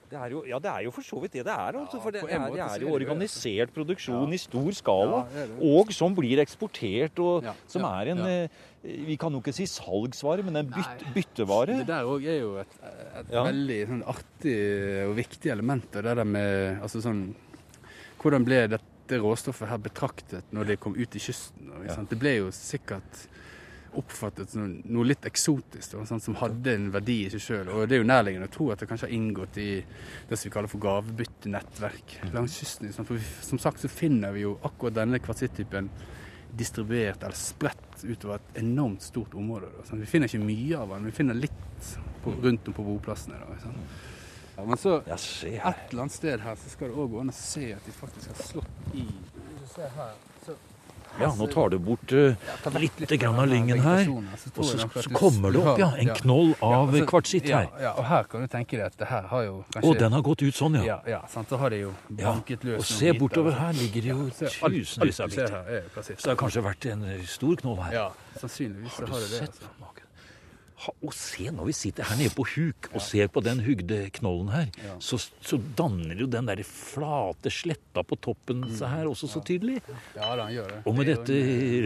Det 0.08 0.20
jo, 0.32 0.42
ja, 0.48 0.58
det 0.64 0.70
er 0.72 0.84
jo 0.86 0.92
for 0.96 1.04
så 1.04 1.18
vidt 1.20 1.34
det 1.36 1.44
det 1.44 1.52
er. 1.54 1.78
Altså, 1.82 2.00
for 2.00 2.16
det 2.16 2.22
er, 2.24 2.46
det 2.54 2.64
er 2.64 2.84
jo 2.86 2.94
organisert 2.96 3.74
produksjon 3.76 4.32
i 4.32 4.40
stor 4.40 4.70
skala. 4.78 5.22
Og 5.68 5.92
som 5.96 6.16
blir 6.16 6.40
eksportert, 6.44 7.20
og 7.20 7.48
som 7.68 7.88
er 7.90 8.14
en 8.14 8.24
eh, 8.28 8.64
Vi 8.88 9.18
kan 9.20 9.34
jo 9.36 9.42
ikke 9.42 9.52
si 9.52 9.66
salgsvare, 9.68 10.46
men 10.48 10.62
en 10.62 10.70
byt, 10.72 11.04
byttevare. 11.16 11.82
Det 11.82 11.90
der 11.90 12.08
òg 12.08 12.24
er 12.24 12.38
jo 12.40 12.54
et, 12.62 12.78
et 13.20 13.34
veldig 13.36 13.80
sånn 13.90 14.06
artig 14.14 14.60
og 15.10 15.16
viktig 15.18 15.52
element. 15.52 15.90
Og 15.92 16.08
Det 16.08 16.14
der 16.22 16.30
med 16.38 16.86
altså 16.86 17.04
sånn 17.04 17.26
Hvordan 18.18 18.48
ble 18.48 18.64
dette 18.72 19.20
råstoffet 19.22 19.70
her 19.70 19.80
betraktet 19.80 20.56
når 20.56 20.72
det 20.72 20.80
kom 20.84 20.96
ut 20.96 21.16
i 21.16 21.22
kysten? 21.22 21.68
Og? 21.76 22.08
Det 22.10 22.18
ble 22.20 22.34
jo 22.40 22.48
sikkert 22.56 23.28
oppfattet 23.98 24.52
som 24.54 24.76
noe 24.94 25.08
litt 25.08 25.26
eksotisk, 25.28 25.94
da, 25.94 26.04
sånn, 26.08 26.22
som 26.24 26.38
hadde 26.42 26.76
en 26.78 26.90
verdi 26.94 27.18
i 27.26 27.32
seg 27.34 27.44
sjøl. 27.44 27.72
Og 27.74 27.88
det 27.88 27.98
er 27.98 28.04
jo 28.04 28.10
nærliggende 28.10 28.50
å 28.50 28.54
tro 28.54 28.70
at 28.74 28.84
det 28.84 28.90
kanskje 28.90 29.10
har 29.10 29.16
inngått 29.18 29.60
i 29.64 29.70
det 30.30 30.38
som 30.38 30.48
vi 30.48 30.54
kaller 30.54 30.72
for 30.72 30.84
gavebyttenettverk 30.84 32.18
langs 32.36 32.60
kysten. 32.62 32.92
ikke? 32.92 33.08
For 33.10 33.18
vi, 33.18 33.34
som 33.50 33.62
sagt 33.62 33.84
så 33.84 33.92
finner 33.92 34.36
vi 34.36 34.46
jo 34.46 34.58
akkurat 34.68 35.00
denne 35.00 35.22
kvartsitttypen 35.24 35.90
distribuert 36.58 37.24
eller 37.24 37.38
spredt 37.38 38.04
utover 38.04 38.38
et 38.40 38.62
enormt 38.64 39.04
stort 39.06 39.34
område. 39.38 39.72
Da, 39.76 39.88
sånn. 39.90 40.04
Vi 40.04 40.10
finner 40.10 40.32
ikke 40.32 40.46
mye 40.46 40.78
av 40.80 40.94
den, 40.96 41.10
vi 41.10 41.18
finner 41.18 41.38
litt 41.38 41.92
på, 42.24 42.34
rundt 42.44 42.70
om 42.70 42.78
på 42.78 42.86
boplassene. 42.88 43.42
Da, 43.42 43.60
sånn. 43.66 43.82
Ja, 44.58 44.64
men 44.66 44.80
så 44.82 44.96
et 45.06 45.52
eller 45.54 46.02
annet 46.02 46.16
sted 46.16 46.42
her 46.42 46.58
så 46.58 46.72
skal 46.72 46.90
det 46.90 46.98
òg 46.98 47.12
gå 47.14 47.22
an 47.22 47.30
å 47.30 47.36
se 47.38 47.68
at 47.76 47.86
de 47.86 47.94
faktisk 47.94 48.32
har 48.32 48.48
slått 48.48 48.96
i 48.98 49.04
Hvis 49.06 49.60
du 49.62 49.68
ser 49.76 49.92
her, 49.94 50.16
Ja, 51.20 51.32
nå 51.38 51.48
tar 51.52 51.72
du 51.74 51.78
bort 51.82 52.12
uh, 52.14 52.36
litt 52.78 53.14
grann 53.20 53.40
av 53.42 53.48
lyngen 53.50 53.82
her. 53.82 54.10
Og 54.12 54.66
så, 54.66 54.78
så 54.86 55.14
kommer 55.16 55.56
det 55.56 55.64
opp, 55.64 55.80
ja, 55.82 55.90
en 55.98 56.12
knoll 56.22 56.54
av 56.62 56.92
altså, 56.92 57.04
kvartsitt 57.10 57.50
her. 57.50 57.70
Ja, 57.82 57.94
og 57.98 58.08
her 58.10 58.30
kan 58.32 58.46
du 58.46 58.52
tenke 58.52 58.78
deg 58.78 58.86
at 58.92 58.98
det 59.00 59.10
her 59.10 59.30
har 59.32 59.46
jo 59.48 59.58
kanskje 59.74 59.96
den 60.04 60.18
har 60.18 60.26
gått 60.26 60.46
ut 60.46 60.58
sånn, 60.58 60.80
ja. 60.86 61.00
ja, 61.10 61.22
sant? 61.32 61.50
så 61.50 61.60
har 61.62 61.74
det 61.74 61.82
jo 61.82 61.94
banket 62.22 62.66
løs 62.68 62.82
Og 62.84 62.90
se 62.90 63.14
bortover 63.18 63.54
altså. 63.54 63.66
her 63.66 63.80
ligger 63.82 64.08
det 64.08 64.14
jo 64.14 64.30
tusenvis 64.32 65.22
av 65.24 65.34
biter. 65.34 65.58
er. 65.66 65.92
Så 65.98 66.16
det 66.16 66.32
har 66.32 66.42
kanskje 66.46 66.66
vært 66.66 66.90
en 66.94 67.06
stor 67.28 67.62
knoll 67.64 67.82
her. 67.88 67.98
Ja, 67.98 68.08
sannsynligvis 68.42 68.98
så 69.00 69.08
Har 69.08 69.16
har 69.16 69.24
du 69.24 69.26
det 69.26 69.40
det. 69.40 69.46
sett 69.48 69.58
Altså. 69.58 69.97
Og 71.02 71.10
se, 71.18 71.48
når 71.50 71.66
vi 71.66 71.74
sitter 71.74 72.06
her 72.06 72.20
nede 72.20 72.30
på 72.38 72.44
huk 72.52 72.88
og 72.94 73.02
ser 73.02 73.28
på 73.34 73.42
den 73.42 73.64
hugde 73.66 73.96
knollen 74.14 74.52
her, 74.54 74.68
så, 75.02 75.18
så 75.42 75.58
danner 75.78 76.20
jo 76.22 76.28
den 76.30 76.46
der 76.46 76.62
flate 76.64 77.50
sletta 77.50 78.04
på 78.06 78.16
toppen 78.22 78.62
Mm. 78.68 78.76
seg 78.78 78.88
her 78.94 79.06
også 79.10 79.28
så 79.30 79.42
tydelig. 79.46 79.80
Ja, 80.16 80.36
han 80.38 80.52
gjør 80.54 80.68
det. 80.70 80.78
Og 80.86 80.96
med 80.98 81.10
dette 81.10 81.34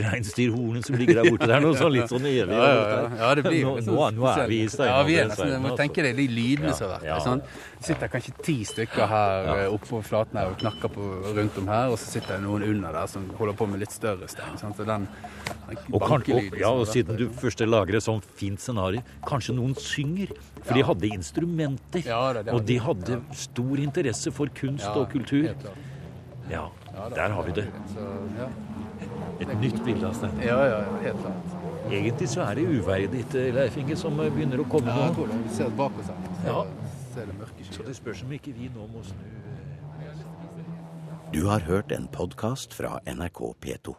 reinsdyrhornet 0.06 0.86
som 0.88 0.96
ligger 1.00 1.22
der 1.22 1.30
borte, 1.32 1.48
det 1.48 1.56
er 1.56 1.64
noe 1.64 1.78
sånn 1.80 1.94
litt 1.96 2.12
sånn 2.12 2.26
evig. 2.32 2.52
Ja, 2.56 2.68
ja, 2.68 2.84
ja. 2.92 3.10
ja 3.22 3.30
det 3.40 3.44
blir 3.48 3.64
nå, 3.66 3.74
nå, 3.80 3.86
sånn 3.88 4.20
nå 4.20 4.28
er 4.32 4.52
vi 4.52 4.60
i 4.66 4.70
steinen. 4.72 4.92
Ja, 4.92 5.04
vi 5.08 5.16
er 5.22 5.30
nesten, 5.32 5.54
må 5.64 5.72
altså. 5.72 5.80
tenke 5.86 6.06
deg 6.06 6.20
de 6.20 6.28
lydene 6.32 6.72
Ja, 6.72 6.76
som 6.78 6.88
har 6.90 6.98
vært 6.98 7.08
der. 7.08 7.24
Sånn. 7.26 7.44
Det 7.82 7.88
sitter 7.90 8.12
kanskje 8.14 8.34
ti 8.46 8.58
stykker 8.68 9.08
her 9.12 9.48
Ja. 9.48 9.56
på 9.72 9.78
oppå 9.80 10.02
flaten 10.06 10.38
her 10.42 10.52
og 10.52 10.58
knakker 10.62 10.92
på 10.94 11.08
rundt 11.38 11.58
om 11.64 11.68
her, 11.72 11.88
og 11.94 11.98
så 12.02 12.12
sitter 12.18 12.36
det 12.38 12.44
noen 12.46 12.64
under 12.68 12.92
der 13.00 13.08
som 13.08 13.30
holder 13.40 13.54
på 13.58 13.68
med 13.72 13.80
litt 13.80 13.92
større 13.96 14.28
stein. 14.30 14.58
sant? 14.62 14.76
Så 14.78 14.86
den, 14.86 15.08
den 15.70 15.78
Og, 15.94 16.02
kan, 16.04 16.22
og, 16.22 16.60
ja, 16.60 16.70
og 16.76 16.86
siden 16.88 17.16
du 17.18 17.30
først 17.30 17.60
lager 17.66 17.96
et 17.96 18.04
sånt 18.04 18.26
fint 18.36 18.60
scenario, 18.60 18.81
kanskje 19.28 19.54
noen 19.56 19.76
synger? 19.76 20.28
For 20.64 20.74
de 20.78 20.84
hadde 20.84 21.08
instrumenter. 21.14 22.04
Ja, 22.06 22.34
det- 22.34 22.46
det 22.46 22.54
og 22.54 22.62
de 22.66 22.74
de. 22.74 22.80
hadde 22.80 23.22
stor 23.34 23.76
interesse 23.78 24.32
for 24.32 24.46
kunst 24.48 24.84
Ja, 24.86 24.94
og 25.00 25.10
kultur. 25.12 25.44
Ja, 25.44 25.54
Ja, 26.50 26.68
da, 26.92 27.10
der 27.16 27.30
har 27.34 27.44
vi 27.44 27.52
det. 27.52 27.68
Så, 27.94 28.00
ja. 28.38 28.48
Et 29.40 29.60
nytt 29.62 29.84
bilde 29.86 30.06
av 30.08 30.14
Steinar. 30.14 30.44
Ja, 30.44 30.66
ja, 30.66 30.80
ja, 30.82 30.98
helt 31.02 31.20
klart. 31.22 31.92
Egentlig 31.92 32.28
så 32.30 32.42
er 32.50 32.56
det 32.56 32.68
uværet 32.68 33.12
ditt, 33.12 33.36
eh, 33.36 33.54
Leif 33.56 33.78
Inge, 33.78 33.96
som 33.98 34.20
eh, 34.20 34.30
begynner 34.30 34.58
å 34.60 34.70
komme 34.70 34.88
Ja, 34.88 35.08
jeg 35.08 35.10
nå. 35.10 35.16
tror 35.16 35.28
det. 35.28 35.44
Vi 35.50 35.56
ser 35.56 35.70
bak 35.70 35.92
oss 36.00 36.08
her. 36.08 36.16
Så 36.44 36.46
Ja. 36.46 36.64
det 37.16 37.28
Så 37.72 37.84
det 37.86 37.96
spørs 37.96 38.24
om 38.24 38.30
ikke 38.32 38.54
vi 38.54 38.70
nå 38.70 38.88
må 38.92 39.04
snu 39.04 39.16
eh, 39.16 40.12
Du 41.32 41.48
har 41.48 41.60
hørt 41.62 41.92
en 41.92 42.08
podkast 42.08 42.74
fra 42.74 43.00
NRK 43.08 43.56
P2. 43.62 43.96